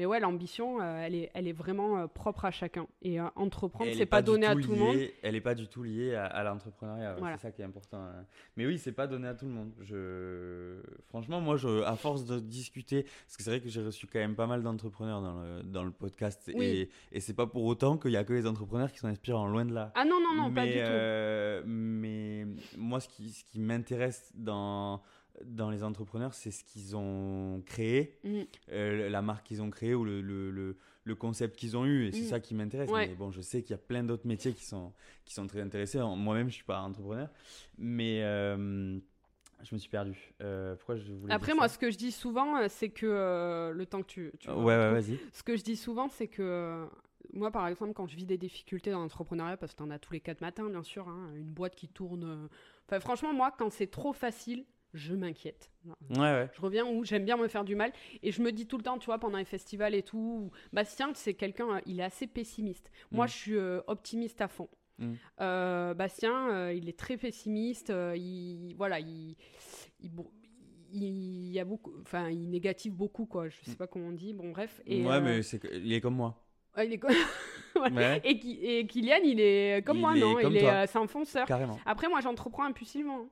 [0.00, 2.86] Mais ouais, l'ambition, euh, elle, est, elle est vraiment euh, propre à chacun.
[3.02, 4.96] Et euh, entreprendre, c'est est pas, donné à tout le monde.
[5.22, 7.16] Elle n'est pas du tout liée à, à l'entrepreneuriat.
[7.18, 7.36] Voilà.
[7.36, 7.98] C'est ça qui est important.
[7.98, 8.24] hein.
[8.56, 9.72] Mais oui, c'est pas donné à tout le monde.
[9.82, 10.80] Je...
[11.08, 14.20] Franchement, moi, je, à force de discuter, parce que c'est vrai que j'ai reçu quand
[14.20, 16.64] même pas mal d'entrepreneurs dans le, dans le podcast, Oui.
[16.64, 19.48] et, et c'est pas pour autant qu'il y a que les entrepreneurs qui sont inspirants,
[19.48, 19.92] loin de là.
[19.96, 20.78] Ah non, non, non, pas du tout.
[20.78, 22.46] euh, mais
[22.78, 25.02] moi, ce qui, ce qui m'intéresse dans,
[25.44, 28.40] dans les entrepreneurs, c'est ce qu'ils ont créé, Mm.
[28.72, 32.06] euh, la marque qu'ils ont créée ou le, le, le, le concept qu'ils ont eu.
[32.06, 32.30] Et c'est Mm.
[32.30, 32.90] ça qui m'intéresse.
[32.90, 33.08] Ouais.
[33.08, 34.92] Mais bon, je sais qu'il y a plein d'autres métiers qui sont,
[35.24, 35.98] qui sont très intéressés.
[35.98, 37.28] Moi-même, je suis pas entrepreneur.
[37.78, 38.98] Mais euh,
[39.62, 40.32] je me suis perdu.
[40.42, 43.86] Euh, pourquoi je voulais Après, moi, ce que je dis souvent, euh, c'est que le
[43.86, 44.32] temps que tu.
[44.38, 45.18] tu Ouais, ouais, vas-y.
[45.32, 46.86] Ce que je dis souvent, c'est que
[47.32, 50.12] moi, par exemple, quand je vis des difficultés dans l'entrepreneuriat, parce que t'en as tous
[50.12, 52.48] les quatre matins, bien sûr, hein, une boîte qui tourne.
[52.86, 54.64] Enfin, franchement, moi, quand c'est trop facile,
[54.94, 55.70] je m'inquiète.
[56.10, 56.48] Ouais, ouais.
[56.54, 57.92] Je reviens où j'aime bien me faire du mal.
[58.22, 61.12] Et je me dis tout le temps, tu vois, pendant les festivals et tout, Bastien,
[61.14, 62.90] c'est quelqu'un, euh, il est assez pessimiste.
[63.10, 63.28] Moi, Mm.
[63.28, 64.68] je suis euh, optimiste à fond.
[64.98, 65.12] Mm.
[65.40, 67.92] Euh, Bastien, euh, il est très pessimiste.
[68.16, 69.36] il, voilà, il,
[70.00, 70.30] il, bon,
[70.92, 73.48] il, il y a beaucoup, enfin, il négative beaucoup, quoi.
[73.48, 74.32] Je sais pas comment on dit.
[74.34, 74.80] Bon, bref.
[74.86, 75.06] Et, Mm.
[75.06, 76.42] ouais, mais c'est que- il est comme moi.
[76.76, 77.08] ouais, il est co-
[77.76, 77.94] Voilà.
[77.96, 80.34] Ouais, et, et Kylian, il est comme Il moi, est non?
[80.34, 81.46] comme Il est, euh, c'est un fonceur.
[81.46, 81.78] carrément.
[81.86, 83.28] Après, moi, j'entreprends impulsivement.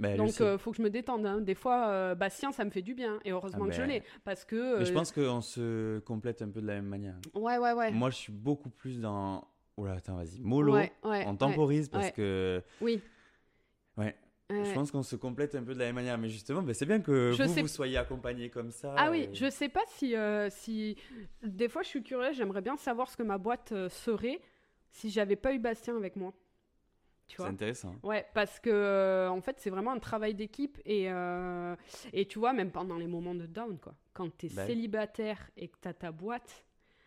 [0.00, 0.42] Bah, lui Donc, aussi.
[0.42, 1.26] euh, faut que je me détende.
[1.26, 1.40] hein.
[1.40, 3.20] Des fois, euh, Bastien, ça me fait du bien.
[3.24, 4.02] Et heureusement Ah que je ben, l'ai.
[4.24, 4.78] Parce que.
[4.78, 7.16] Mais je euh, pense qu'on se complète un peu de la même manière.
[7.34, 7.90] Ouais, ouais, ouais.
[7.92, 9.46] Moi, je suis beaucoup plus dans.
[9.78, 10.40] Là, attends, vas-y.
[10.40, 10.72] Mollo.
[10.74, 11.36] ouais, ouais, on ouais.
[11.36, 12.62] temporise parce que.
[12.80, 13.00] Oui.
[13.96, 14.16] Ouais.
[14.50, 16.18] Je pense qu'on se complète un peu de la même manière.
[16.18, 18.94] Mais justement, ben, c'est bien que Je vous, sais- vous soyez accompagnés comme ça.
[18.96, 20.96] Ah oui, je sais pas si, euh, si.
[21.42, 24.40] Des fois, je suis curieuse, j'aimerais bien savoir ce que ma boîte serait
[24.90, 26.32] si j'avais pas eu Bastien avec moi.
[27.38, 27.94] C'est intéressant.
[28.02, 31.74] Ouais, parce que euh, en fait, c'est vraiment un travail d'équipe et, euh,
[32.12, 33.94] et tu vois, même pendant les moments de down, quoi.
[34.12, 36.64] Quand tu es Bah célibataire et que tu as ta boîte,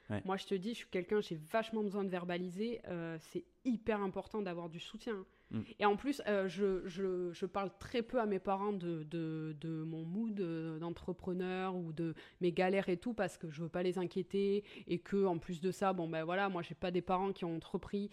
[0.09, 0.21] Ouais.
[0.26, 2.82] moi je te dis, je suis quelqu'un, j'ai vachement besoin de verbaliser.
[2.89, 5.26] euh, c'est hyper important d'avoir du soutien.
[5.51, 5.61] Mm.
[5.80, 9.55] Et en plus, euh, je, je, je parle très peu à mes parents de, de,
[9.61, 13.70] de mon mood euh, d'entrepreneur ou de mes galères et tout parce que je veux
[13.70, 16.91] pas les inquiéter et que en plus de ça, bon ben voilà, moi j'ai pas
[16.91, 18.09] des parents qui ont entrepris.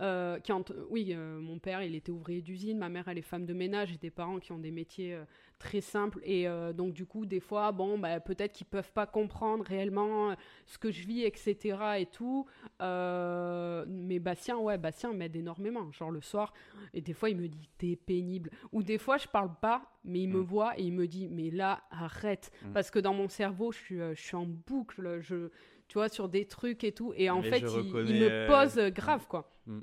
[0.00, 3.22] euh, qui ont, oui, euh, mon père il était ouvrier d'usine, ma mère elle est
[3.22, 5.16] femme de ménage, j'ai des parents qui ont des métiers
[5.58, 9.64] très simples et donc du coup des fois bon bah, peut-être qu'ils peuvent pas comprendre
[9.64, 10.34] réellement
[10.66, 12.46] ce que je vis etc et tout
[12.80, 16.52] mais Bastien ouais Bastien m'aide énormément genre le soir
[16.94, 20.20] et des fois il me dit t'es pénible ou des fois je parle pas mais
[20.20, 20.44] il me Mm.
[20.44, 22.72] voit et il me dit mais là arrête Mm.
[22.72, 25.48] parce que dans mon cerveau je suis euh, je suis en boucle je
[25.88, 28.78] tu vois sur des trucs et tout et en Mais fait il, me euh, pose
[28.78, 29.80] euh, grave quoi Mm.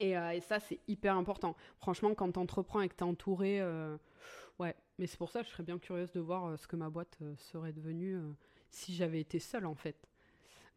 [0.00, 1.56] et, euh, et ça, c'est hyper important.
[1.78, 3.96] Franchement, quand t'entreprends et que t'es entouré, euh,
[4.60, 4.74] ouais.
[4.98, 6.88] Mais c'est pour ça que je serais bien curieuse de voir euh, ce que ma
[6.90, 8.16] boîte serait devenue
[8.70, 9.96] si j'avais été seule, en fait.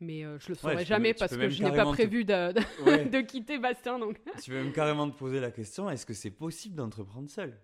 [0.04, 2.84] Mais euh, je le saurais jamais parce que je n'ai pas te- prévu de, de-
[2.86, 3.06] Ouais.
[3.10, 3.99] de quitter Bastien.
[3.99, 4.20] Donc.
[4.43, 7.58] tu veux même carrément te poser la question est-ce que c'est possible d'entreprendre seul?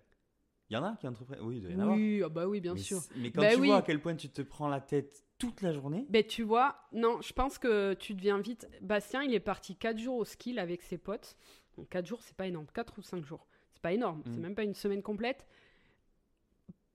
[0.68, 1.96] Il y en a qui entreprennent Oui, il doit y en avoir.
[1.96, 3.00] Oui, ah bah oui, bien mais, sûr.
[3.16, 3.66] mais quand Bah tu oui.
[3.68, 6.76] vois à quel point tu te prends la tête toute la journée, Ben tu vois,
[6.92, 8.68] non, je pense que tu deviens vite.
[8.80, 11.36] Bastien, il est parti 4 jours au ski là, avec ses potes.
[11.76, 12.66] Donc 4 jours, c'est pas énorme.
[12.72, 13.46] 4 ou 5 jours.
[13.72, 14.22] C'est pas énorme.
[14.26, 14.40] C'est Mm.
[14.42, 15.44] même pas une semaine complète.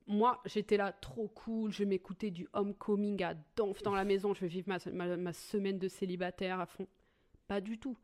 [0.08, 1.72] Moi, j'étais là trop cool.
[1.72, 4.34] Je m'écoutais du homecoming à donf dans la maison.
[4.34, 6.88] Je vais vivre ma, ma- ma semaine de célibataire à fond.
[7.48, 7.98] Pas du tout.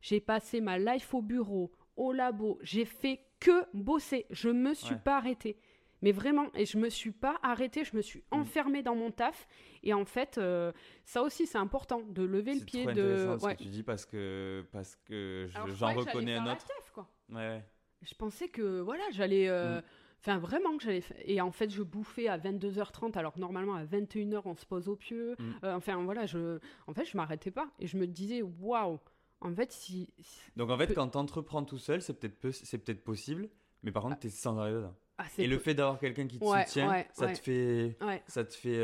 [0.00, 2.58] J'ai passé ma life au bureau, au labo.
[2.62, 4.26] J'ai fait que bosser.
[4.30, 5.00] Je me suis Ouais.
[5.04, 5.56] pas arrêtée.
[6.02, 8.36] Mais vraiment, et je me suis pas arrêtée, je me suis Mm.
[8.40, 9.46] enfermée dans mon taf.
[9.82, 10.72] Et en fait, euh,
[11.04, 12.82] ça aussi, c'est important de lever le c'est pied.
[12.84, 13.00] trop de...
[13.02, 13.56] intéressant ce Ouais.
[13.56, 16.64] que tu dis parce que, parce que je j'en reconnais un autre.
[16.66, 17.06] teuf, quoi.
[17.28, 17.64] Ouais, ouais.
[18.02, 19.48] Je pensais que voilà, j'allais.
[19.48, 19.82] euh, Mm.
[20.20, 21.00] Enfin, vraiment que j'allais.
[21.00, 24.66] fa- Et en fait, je bouffais à 22h30, alors que normalement, à 21h, on se
[24.66, 25.34] pose au pieu.
[25.38, 25.52] Mm.
[25.64, 26.58] Euh, enfin, voilà, je.
[26.86, 27.68] En fait, je m'arrêtais pas.
[27.78, 28.98] Et je me disais, waouh,
[29.40, 30.12] en fait, si.
[30.56, 33.48] Donc en fait, quand tu entreprends tout seul, c'est peut-être peu- c'est peut-être possible,
[33.82, 34.74] mais par contre, tu es sans arrêt.
[35.16, 37.32] Ah, c'est Et le fait d'avoir quelqu'un qui te Ouais, soutient, ouais, ça ouais.
[37.34, 37.96] te fait,
[38.26, 38.78] ça te fait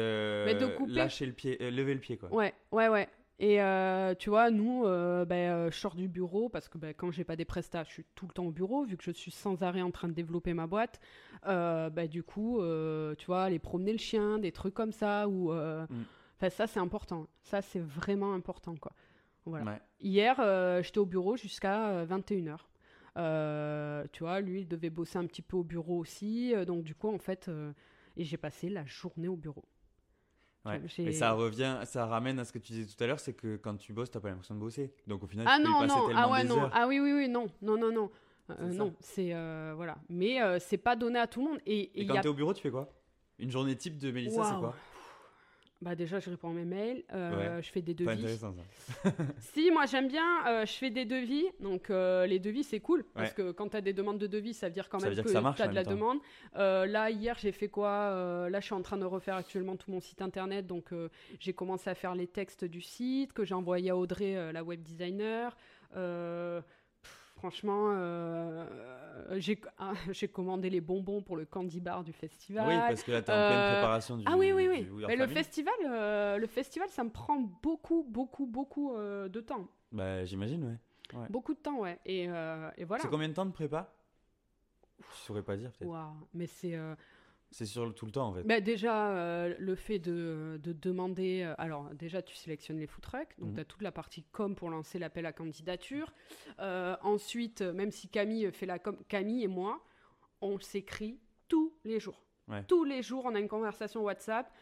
[0.86, 2.30] lâcher le pied, euh, lever le pied quoi.
[2.32, 3.08] ouais, ouais, ouais.
[3.38, 6.94] Et euh, tu vois, nous, euh, ben, euh, je sors du bureau parce que ben,
[6.94, 9.10] quand j'ai pas des prestats, je suis tout le temps au bureau, vu que je
[9.10, 11.00] suis sans arrêt en train de développer ma boîte.
[11.46, 12.60] Euh, ben, du coup,
[13.18, 15.52] tu vois, aller promener le chien, des trucs comme ça, ou.
[15.52, 15.86] Mm.
[16.38, 17.26] Enfin, ça, c'est important.
[17.42, 18.92] Ça, c'est vraiment important, quoi.
[19.46, 19.72] Voilà.
[19.72, 19.80] Ouais.
[20.00, 20.36] Hier,
[20.82, 22.58] j'étais au bureau jusqu'à 21h.
[24.12, 26.54] tu vois, lui, il devait bosser un petit peu au bureau aussi.
[26.66, 27.50] donc, du coup, en fait,
[28.16, 29.64] et j'ai passé la journée au bureau.
[30.66, 30.80] Ouais.
[30.98, 33.56] Mais ça revient, ça ramène à ce que tu disais tout à l'heure, c'est que
[33.56, 34.92] quand tu bosses, t'as pas l'impression de bosser.
[35.06, 36.60] Donc au final, Ah tu peux y non, passer non, tellement ah ouais, des non.
[36.62, 36.70] heures.
[36.74, 38.10] Ah oui, oui, oui, non, non, non, non.
[38.50, 39.32] Euh, non, c'est.
[39.34, 39.96] euh, voilà.
[40.08, 41.58] Mais euh, c'est pas donné à tout le monde.
[41.66, 42.88] Et Et quand a t'es au bureau, tu fais quoi?
[43.38, 44.74] Une journée type de Mélissa, c'est quoi?
[45.82, 48.22] Bah déjà, je réponds à mes mails, euh, je fais des Pas devis.
[48.22, 49.10] intéressant ça.
[49.40, 51.44] Si, moi j'aime bien, euh, je fais des devis.
[51.60, 53.04] Donc euh, les devis, c'est cool.
[53.12, 53.34] Parce Ouais.
[53.34, 55.28] que quand tu as des demandes de devis, ça veut dire quand même dire que,
[55.28, 55.90] que tu as de la temps.
[55.90, 56.18] demande.
[56.54, 60.00] Là, hier, j'ai fait quoi Là, je suis en train de refaire actuellement tout mon
[60.00, 60.66] site internet.
[60.66, 60.92] Donc
[61.40, 64.80] j'ai commencé à faire les textes du site que j'ai envoyé à Audrey, la web
[64.82, 65.54] designer.
[67.36, 68.66] Euh, Franchement, euh,
[69.36, 72.66] j'ai ah, j'ai commandé les bonbons pour le candy bar du festival.
[72.66, 74.24] Oui, parce que là, t'es en pleine Euh, préparation du.
[74.26, 74.88] Ah oui, oui, oui.
[75.06, 79.68] Mais le festival, euh, le festival, ça me prend beaucoup, beaucoup, beaucoup euh, de temps.
[79.92, 80.64] Bah, j'imagine,
[81.14, 81.26] ouais.
[81.30, 81.98] Beaucoup de temps, ouais.
[82.04, 83.02] Et, euh, et voilà.
[83.02, 83.92] C'est combien de temps de prépa?
[84.98, 85.92] Je saurais pas dire, peut-être.
[86.34, 86.76] Mais c'est.
[87.52, 88.42] C'est sur le- tout le temps, en fait.
[88.42, 91.42] bah, déjà, euh, le fait de, de demander.
[91.42, 93.34] euh, alors, déjà, tu sélectionnes les food trucks.
[93.38, 93.54] Donc, Mhm.
[93.54, 96.12] tu as toute la partie com pour lancer l'appel à candidature.
[96.58, 99.82] Euh, ensuite, même si Camille fait la com, Camille et moi,
[100.40, 102.20] on s'écrit tous les jours.
[102.48, 102.64] Ouais.
[102.64, 104.52] Tous les jours, on a une conversation WhatsApp.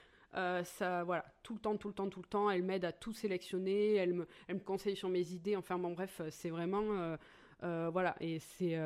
[0.65, 2.51] Ça, voilà, tout le temps, tout le temps, tout le temps.
[2.51, 3.95] Elle m'aide à tout sélectionner.
[3.95, 5.55] Elle me, elle me conseille sur mes idées.
[5.57, 7.17] Enfin, bon, bref, c'est vraiment.
[7.63, 8.77] voilà, et c'est.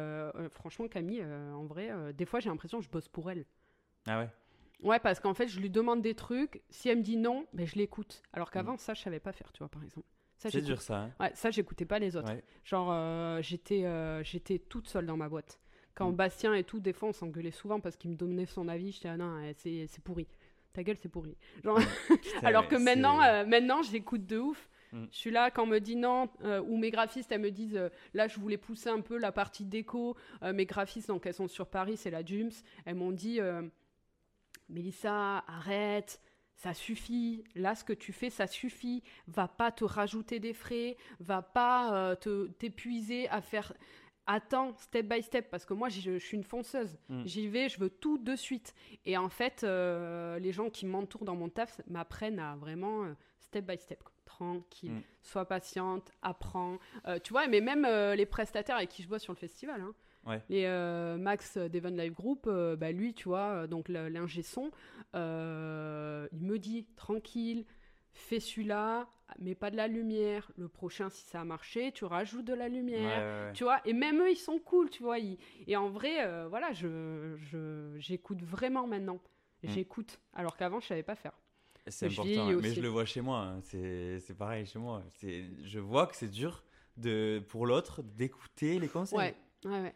[0.51, 3.45] franchement, Camille, en vrai, des fois, j'ai l'impression que je bosse pour elle.
[4.09, 4.29] Ah ouais
[4.83, 6.63] Ouais, parce qu'en fait, je lui demande des trucs.
[6.71, 8.23] Si elle me dit non, ben, je l'écoute.
[8.33, 10.07] Alors qu'avant, ça, je savais pas faire, tu vois, par exemple.
[10.07, 10.49] Mm.
[10.51, 10.99] C'est dur, ça.
[11.03, 11.11] hein.
[11.19, 12.33] Ouais, ça, j'écoutais pas les autres.
[12.33, 12.45] Ouais.
[12.65, 15.59] Genre, euh, j'étais, euh, j'étais toute seule dans ma boîte.
[15.97, 16.17] Quand Mm.
[16.17, 18.93] Bastien et tout, des fois, on s'engueulait souvent parce qu'il me donnait son avis.
[18.93, 19.53] J'étais, ah non, eh,
[19.89, 20.29] c'est, pourri.
[20.73, 21.37] Ta gueule, c'est pourri.
[21.65, 21.77] Genre,
[22.09, 24.69] Putain, alors que maintenant, euh, maintenant, j'écoute de ouf.
[24.93, 25.05] Mm.
[25.11, 27.77] Je suis là quand on me dit non, euh, ou mes graphistes, elles me disent,
[27.77, 30.17] euh, là, je voulais pousser un peu la partie déco.
[30.45, 32.53] Euh, mes graphistes, donc elles sont sur Paris, c'est la Jums.
[32.85, 33.41] Elles m'ont dit,
[34.69, 36.21] Mélissa, arrête.
[36.55, 37.45] Ça suffit.
[37.55, 39.03] Là, ce que tu fais, ça suffit.
[39.29, 40.97] Va pas te rajouter des frais.
[41.21, 43.73] Va pas euh, te t'épuiser à faire.
[44.27, 46.99] Attends, step by step, parce que moi, je, je suis une fonceuse.
[47.09, 47.23] Mm.
[47.25, 48.75] J'y vais, je veux tout de suite.
[49.07, 53.15] Et en fait, euh, les gens qui m'entourent dans mon taf m'apprennent à vraiment euh,
[53.41, 54.03] step by step.
[54.03, 54.13] quoi.
[54.27, 55.03] Tranquille, Mm.
[55.23, 56.79] sois patiente, apprends.
[57.07, 59.81] Euh, tu vois, mais même euh, les prestataires avec qui je bosse sur le festival,
[59.81, 59.95] hein,
[60.27, 60.43] Ouais.
[60.51, 64.71] les euh, Max d'Evan Live Group, euh, bah, lui, tu vois, euh, donc l'ingé son,
[66.33, 67.65] il me dit tranquille,
[68.13, 69.09] fais celui-là,
[69.39, 70.51] mets pas de la lumière.
[70.57, 73.01] Le prochain, si ça a marché, tu rajoutes de la lumière.
[73.43, 73.53] ouais, ouais.
[73.53, 75.19] Tu vois, et même eux, ils sont cool, tu vois.
[75.19, 79.21] ils- Et en vrai, euh, voilà, je, je- j'écoute vraiment maintenant.
[79.63, 79.69] Mm.
[79.69, 81.33] J'écoute, alors qu'avant, je savais pas faire.
[81.87, 83.39] C'est important, mais je le vois chez moi.
[83.39, 83.61] hein.
[83.63, 85.03] C'est c'est pareil chez moi.
[85.17, 86.63] C'est- Je vois que c'est dur
[86.99, 89.19] de, pour l'autre d'écouter les conseils.
[89.19, 89.95] Ouais, ouais, ouais.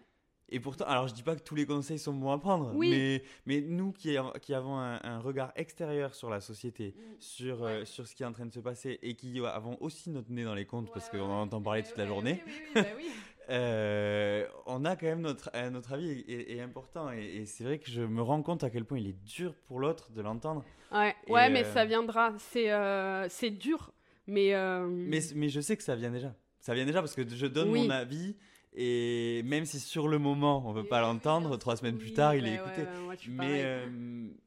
[0.54, 2.90] Et pourtant, alors je dis pas que tous les conseils sont bons à prendre, Oui.
[2.90, 7.80] mais, mais nous qui, qui avons un, un regard extérieur sur la société, sur, euh,
[7.80, 7.84] Ouais.
[7.86, 10.44] sur ce qui est en train de se passer, et qui avons aussi notre nez
[10.44, 12.42] dans les comptes, parce qu'on en entend parler toute la Ouais, journée,
[12.74, 12.82] bah
[13.50, 17.10] euh, on a quand même notre, euh, notre avis est, est important.
[17.12, 19.54] Et, et c'est vrai que je me rends compte à quel point il est dur
[19.66, 20.64] pour l'autre de l'entendre.
[20.92, 22.34] Ouais, Et, ouais mais euh, ça viendra.
[22.38, 23.92] C'est dur,
[24.26, 24.52] mais.
[24.86, 26.34] Mais, mais je sais que ça vient déjà.
[26.60, 27.84] Ça vient déjà parce que je donne Oui.
[27.84, 28.36] mon avis,
[28.74, 32.46] et même si sur le moment on veut pas l'entendre, trois semaines plus tard il
[32.46, 32.82] est écouté.
[33.28, 33.86] Mais, euh,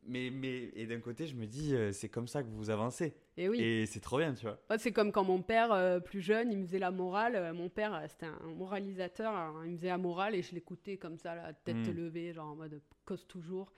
[0.08, 3.14] mais, mais, et d'un côté, je me dis, euh, c'est comme ça que vous avancez.
[3.38, 3.62] Et oui.
[3.62, 4.60] Et c'est trop bien, tu vois.
[4.78, 7.54] C'est comme quand mon père, euh, plus jeune, il me faisait la morale.
[7.54, 9.32] Mon père, c'était un moralisateur.
[9.34, 11.92] alors, il me faisait la morale et je l'écoutais comme ça, la tête Mm.
[11.92, 13.72] levée, genre en mode cause toujours.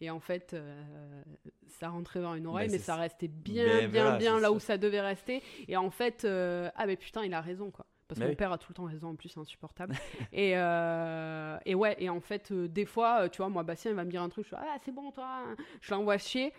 [0.00, 1.22] Et en fait, euh,
[1.68, 4.52] ça rentrait dans une oreille, Bah, mais ça restait bien, Ben, bien, bien là ça.
[4.52, 5.40] où ça devait rester.
[5.68, 7.86] Et en fait, euh, ah ben putain, il a raison, quoi.
[8.08, 8.36] Parce que mon oui.
[8.36, 9.94] père a tout le temps raison, en plus, c'est insupportable.
[10.32, 13.90] et, euh, et ouais, et en fait, euh, des fois, euh, tu vois, moi, Bastien,
[13.90, 15.44] il va me dire un truc, je suis ah, c'est bon, toi.
[15.80, 16.52] Je l'envoie chier.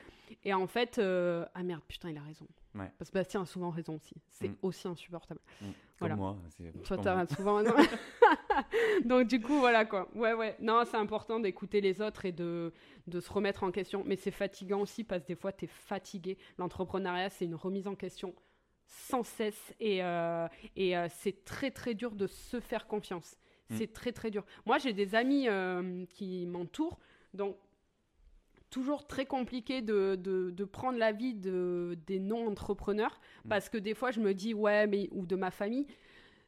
[0.43, 2.47] Et en fait, euh, ah merde, putain, il a raison.
[2.73, 2.91] Ouais.
[2.97, 4.15] Parce que Bastien a souvent raison aussi.
[4.31, 4.55] C'est Mm.
[4.63, 5.39] aussi insupportable.
[5.61, 5.65] Mm.
[5.99, 6.15] Voilà.
[6.15, 6.37] Comme moi.
[6.57, 7.25] c'est Toi, t'as moi.
[7.27, 7.75] souvent raison.
[9.05, 10.09] Donc, du coup, voilà quoi.
[10.15, 10.55] Ouais, ouais.
[10.59, 12.73] Non, c'est important d'écouter les autres et de,
[13.07, 14.03] de se remettre en question.
[14.05, 16.37] Mais c'est fatigant aussi parce que des fois, t'es fatigué.
[16.57, 18.33] L'entrepreneuriat, c'est une remise en question
[18.87, 19.73] sans cesse.
[19.79, 23.37] Et, euh, et euh, c'est très, très dur de se faire confiance.
[23.69, 23.75] Mm.
[23.77, 24.45] C'est très, très dur.
[24.65, 26.99] Moi, j'ai des amis euh, qui m'entourent.
[27.33, 27.57] Donc,
[28.69, 33.49] toujours très compliqué de, de, de prendre l'avis de, des non-entrepreneurs Mm.
[33.49, 35.85] parce que des fois je me dis ouais mais ou de ma famille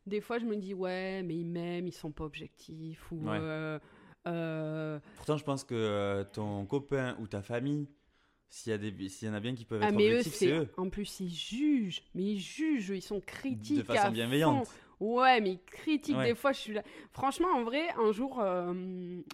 [0.08, 3.80] des fois je me dis ouais mais ils m'aiment ils sont pas objectifs ou Ouais.
[5.18, 7.88] Pourtant, je pense que ton copain ou ta famille,
[8.50, 10.22] s'il y, a des- s'il y en a bien qui peuvent être ah mais eux
[10.24, 10.70] c'est c'est eux.
[10.78, 14.68] en plus ils jugent mais ils jugent ils sont critiques De façon à bienveillante.
[14.68, 14.74] fond.
[15.02, 16.28] Ouais, mais critique Ouais.
[16.30, 16.82] des fois, je suis là.
[17.12, 18.74] Franchement, en vrai, un jour, euh,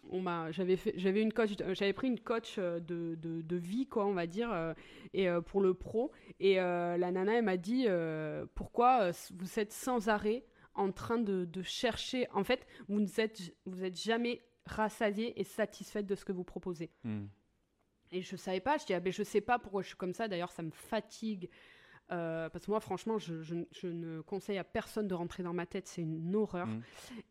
[0.09, 3.43] on m'a, j'avais fait, j'avais une coach, euh, j'avais pris une coach euh, de, de,
[3.43, 4.73] de vie, quoi, on va dire, euh,
[5.13, 6.11] et euh, pour le pro.
[6.39, 7.85] Et la nana, elle m'a dit,
[8.55, 10.43] pourquoi vous êtes sans arrêt
[10.73, 12.27] en train de, de chercher.
[12.33, 16.43] En fait, vous ne êtes, vous êtes jamais rassasié et satisfaite de ce que vous
[16.43, 16.89] proposez.
[17.03, 17.25] Hmm.
[18.11, 20.13] Et je savais pas, je dis, ah ben je sais pas pourquoi je suis comme
[20.13, 21.49] ça, d'ailleurs ça me fatigue.
[22.11, 25.53] Euh, parce que moi, franchement, je, je- je ne conseille à personne de rentrer dans
[25.53, 26.67] ma tête, c'est une horreur.
[26.67, 26.81] Mm.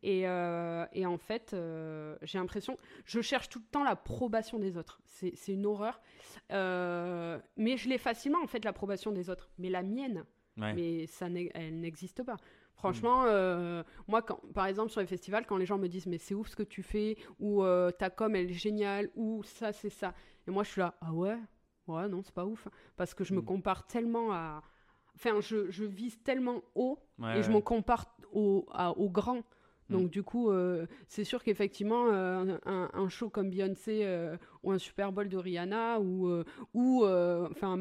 [0.01, 4.77] Et, euh, et en fait, euh, j'ai l'impression, je cherche tout le temps l'approbation des
[4.77, 4.99] autres.
[5.05, 6.01] C'est une horreur.
[7.57, 9.49] Mais je l'ai facilement, en fait, l'approbation des autres.
[9.59, 10.23] Mais la mienne,
[10.57, 10.73] Ouais.
[10.73, 12.35] mais ça elle n'existe pas.
[12.73, 16.17] Franchement, euh, moi, quand, par exemple, sur les festivals, quand les gens me disent mais
[16.17, 19.71] c'est ouf ce que tu fais, ou euh, ta com elle est géniale, ou ça
[19.71, 20.13] c'est ça,
[20.47, 21.37] et moi je suis là ah ouais,
[21.87, 22.67] ouais non c'est pas ouf,
[22.97, 23.45] parce que je me Mm.
[23.45, 24.61] compare tellement à,
[25.15, 29.41] enfin je, je vise tellement haut Ouais, et je me compare au, à- aux grands.
[29.89, 30.09] Donc Mm.
[30.09, 34.77] du coup, euh, c'est sûr qu'effectivement, euh, un, un show comme Beyoncé euh, ou un
[34.77, 36.29] Super Bowl de Rihanna ou
[36.73, 37.03] ou
[37.51, 37.77] enfin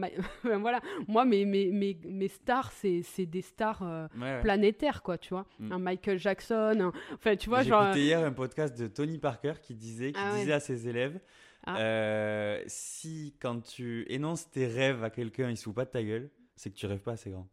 [0.58, 4.40] voilà, moi mes mes mes, mes stars c'est des stars Ouais, ouais.
[4.40, 5.46] planétaires quoi, tu vois.
[5.60, 5.72] Mm.
[5.72, 9.54] Un Michael Jackson, enfin tu vois J'ai genre écouté hier un podcast de Tony Parker
[9.62, 10.40] qui disait, qui Ah ouais.
[10.40, 11.20] disait à ses élèves
[11.66, 11.78] Ah.
[11.80, 16.02] euh, si quand tu énonces tes rêves à quelqu'un, il se fout pas de ta
[16.02, 17.48] gueule, c'est que tu rêves pas assez grand.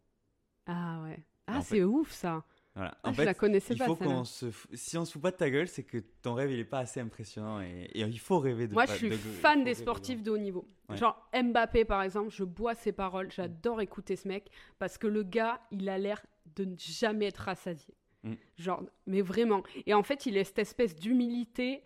[0.66, 1.20] ah ouais.
[1.48, 2.44] Ah c'est fait- ouf ça.
[2.76, 2.96] Voilà.
[3.04, 5.22] Ah, en je la fait, connaissais il pas faut qu'on se, si on se fout
[5.22, 8.02] pas de ta gueule, c'est que ton rêve il est pas assez impressionnant et, et
[8.02, 8.74] il faut rêver de.
[8.74, 10.68] Moi, pas- je suis de- fan des sportifs de haut niveau.
[10.90, 10.98] Ouais.
[10.98, 13.32] Genre Mbappé, par exemple, je bois ses paroles.
[13.32, 16.24] J'adore écouter ce mec parce que le gars, il a l'air
[16.56, 17.96] de ne jamais être rassasié.
[18.24, 18.34] Mm.
[18.58, 19.64] Genre, mais vraiment.
[19.88, 21.82] Et en fait, il a cette espèce d'humilité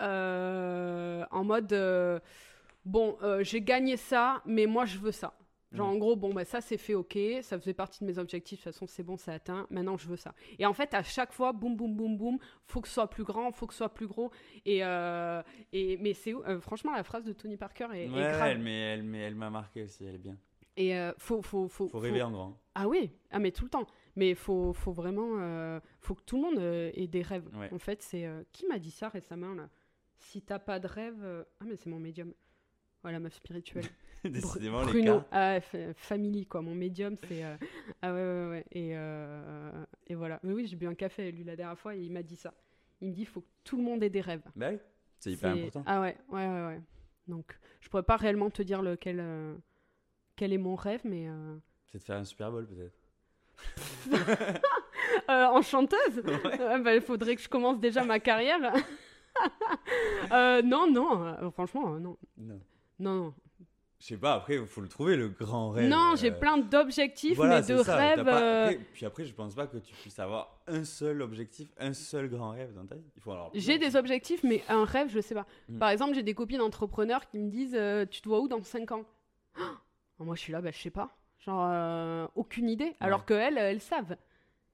[0.00, 2.20] en mode euh,
[2.84, 5.34] bon, euh, j'ai gagné ça, mais moi, je veux ça.
[5.70, 5.90] Genre, Mm.
[5.90, 7.18] en gros, bon, bah, ça, c'est fait, ok.
[7.42, 8.60] Ça faisait partie de mes objectifs.
[8.60, 9.66] De toute façon, c'est bon, c'est atteint.
[9.68, 10.32] Maintenant, je veux ça.
[10.58, 13.22] Et en fait, à chaque fois, boum, boum, boum, boum, faut que ce soit plus
[13.24, 14.30] grand, faut que ce soit plus gros.
[14.64, 15.42] Et, euh,
[15.74, 18.48] et mais c'est euh, franchement, la phrase de Tony Parker est, est Ouais, grave.
[18.48, 20.38] elle, mais elle, mais elle m'a marqué aussi, elle est bien.
[20.78, 22.56] Et euh, faut, faut, faut, Faut rêver en grand.
[22.74, 23.86] Ah oui, ah, mais tout le temps.
[24.16, 27.46] Mais faut, faut vraiment, euh, faut que tout le monde euh, ait des rêves.
[27.54, 27.68] Ouais.
[27.74, 29.68] En fait, c'est euh, qui m'a dit ça récemment là?
[30.18, 32.32] Si t'as pas de rêve, euh, ah mais c'est mon médium.
[33.02, 33.84] Voilà, meuf spirituelle.
[34.24, 35.26] Décidément, les Bruno, cas.
[35.30, 36.60] ah, fa- family quoi.
[36.60, 37.56] Mon médium, c'est euh,
[38.02, 38.64] ah ouais ouais ouais.
[38.72, 40.40] Et euh, et voilà.
[40.42, 42.36] Mais oui, j'ai bu un café avec lui la dernière fois et il m'a dit
[42.36, 42.52] ça.
[43.00, 44.42] Il me dit, faut que tout le monde ait des rêves.
[44.56, 44.78] Bah oui,
[45.20, 45.84] c'est hyper important.
[45.86, 46.80] Ah ouais, ouais, ouais, ouais.
[47.28, 49.54] Donc, je pourrais pas réellement te dire lequel, euh,
[50.34, 51.28] quel est mon rêve, mais
[51.86, 52.98] C'est de faire un Super Bowl peut-être.
[55.28, 56.60] en chanteuse, Ouais.
[56.60, 58.72] euh, bah, il faudrait que je commence déjà ma carrière.
[60.32, 62.60] Euh, non, non, euh, franchement, euh, non, Non.
[62.98, 63.34] non, non.
[64.00, 65.88] Je sais pas, après, il faut le trouver, le grand rêve.
[65.90, 68.24] non, euh, j'ai plein d'objectifs, voilà, mais de ça, rêves.
[68.24, 71.92] pas- après- puis après, je pense pas que tu puisses avoir un seul objectif, un
[71.94, 73.02] seul grand rêve dans ta vie.
[73.16, 75.46] Il faut avoir J'ai des objectifs, mais un rêve, je sais pas.
[75.68, 75.78] Mm.
[75.78, 78.62] Par exemple, j'ai des copines entrepreneurs qui me disent euh, Tu te vois où dans
[78.62, 79.04] 5 ans?
[79.56, 79.62] Ah
[80.20, 81.10] Moi, je suis là, bah, je sais pas.
[81.40, 82.94] Genre, euh, aucune idée.
[83.00, 84.16] Alors qu'elles, elles savent.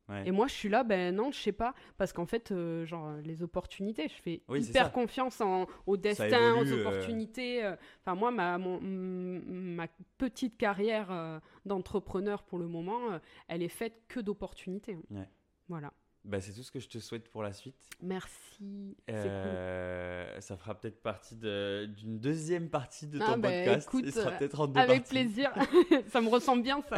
[0.09, 0.29] Ouais.
[0.29, 1.75] Et moi, je suis là, ben non, je sais pas.
[1.97, 6.27] Parce qu'en fait, euh, genre, les opportunités, je fais Oui, hyper confiance en, au destin,
[6.29, 6.87] évolue, aux euh.
[6.89, 7.65] opportunités.
[7.65, 7.75] euh.
[8.03, 9.87] Enfin, moi, ma, mon- ma
[10.19, 13.01] petite carrière euh, d'entrepreneur pour le moment,
[13.49, 14.99] elle est faite que d'opportunités.
[15.11, 15.29] Ouais.
[15.69, 15.91] Voilà.
[16.25, 17.77] Bah, c'est tout ce que je te souhaite pour la suite.
[18.03, 18.33] Merci.
[18.59, 18.95] Cool.
[19.15, 23.89] Euh, Ça fera peut-être partie de- d'une deuxième partie de ton Ah, bah, podcast.
[23.89, 25.11] écoute, sera euh, peut-être en deux Avec parties.
[25.11, 25.53] plaisir.
[26.09, 26.97] ça me ressemble bien, ça.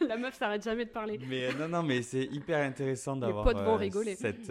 [0.08, 1.20] La meuf s'arrête jamais de parler.
[1.28, 4.16] Mais euh, non, non, mais c'est hyper intéressant Les d'avoir potes vont euh, rigoler.
[4.16, 4.48] cette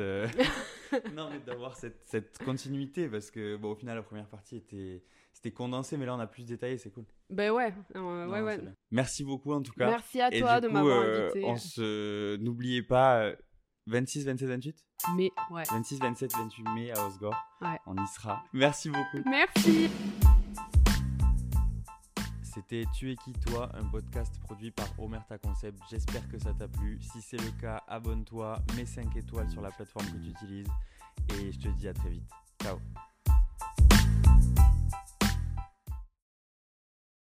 [1.13, 5.03] non, mais d'avoir cette, cette continuité parce que bon, au final, la première partie était
[5.34, 7.03] c'était condensé, mais là, on a plus détaillé, c'est cool.
[7.30, 7.74] Ben ouais.
[7.97, 8.59] euh, Non, ouais.
[8.91, 9.88] Merci beaucoup en tout cas.
[9.88, 11.43] Merci à Et toi du de coup, m'avoir euh, invité.
[11.43, 13.34] On se n'oubliez pas
[13.88, 15.64] 26, 27, 28 Mais ouais.
[15.70, 17.36] 26, 27, 28 mai à Osgore.
[17.62, 17.80] Ouais.
[17.86, 18.44] On y sera.
[18.54, 19.28] Merci beaucoup.
[19.30, 19.90] Merci.
[22.42, 25.78] C'était Tu es qui toi, un podcast produit par Omerta Concept.
[25.90, 27.00] J'espère que ça t'a plu.
[27.02, 30.68] Si c'est le cas, abonne-toi, mets 5 étoiles sur la plateforme que tu utilises
[31.34, 32.30] et je te dis à très vite.
[32.64, 32.80] Ciao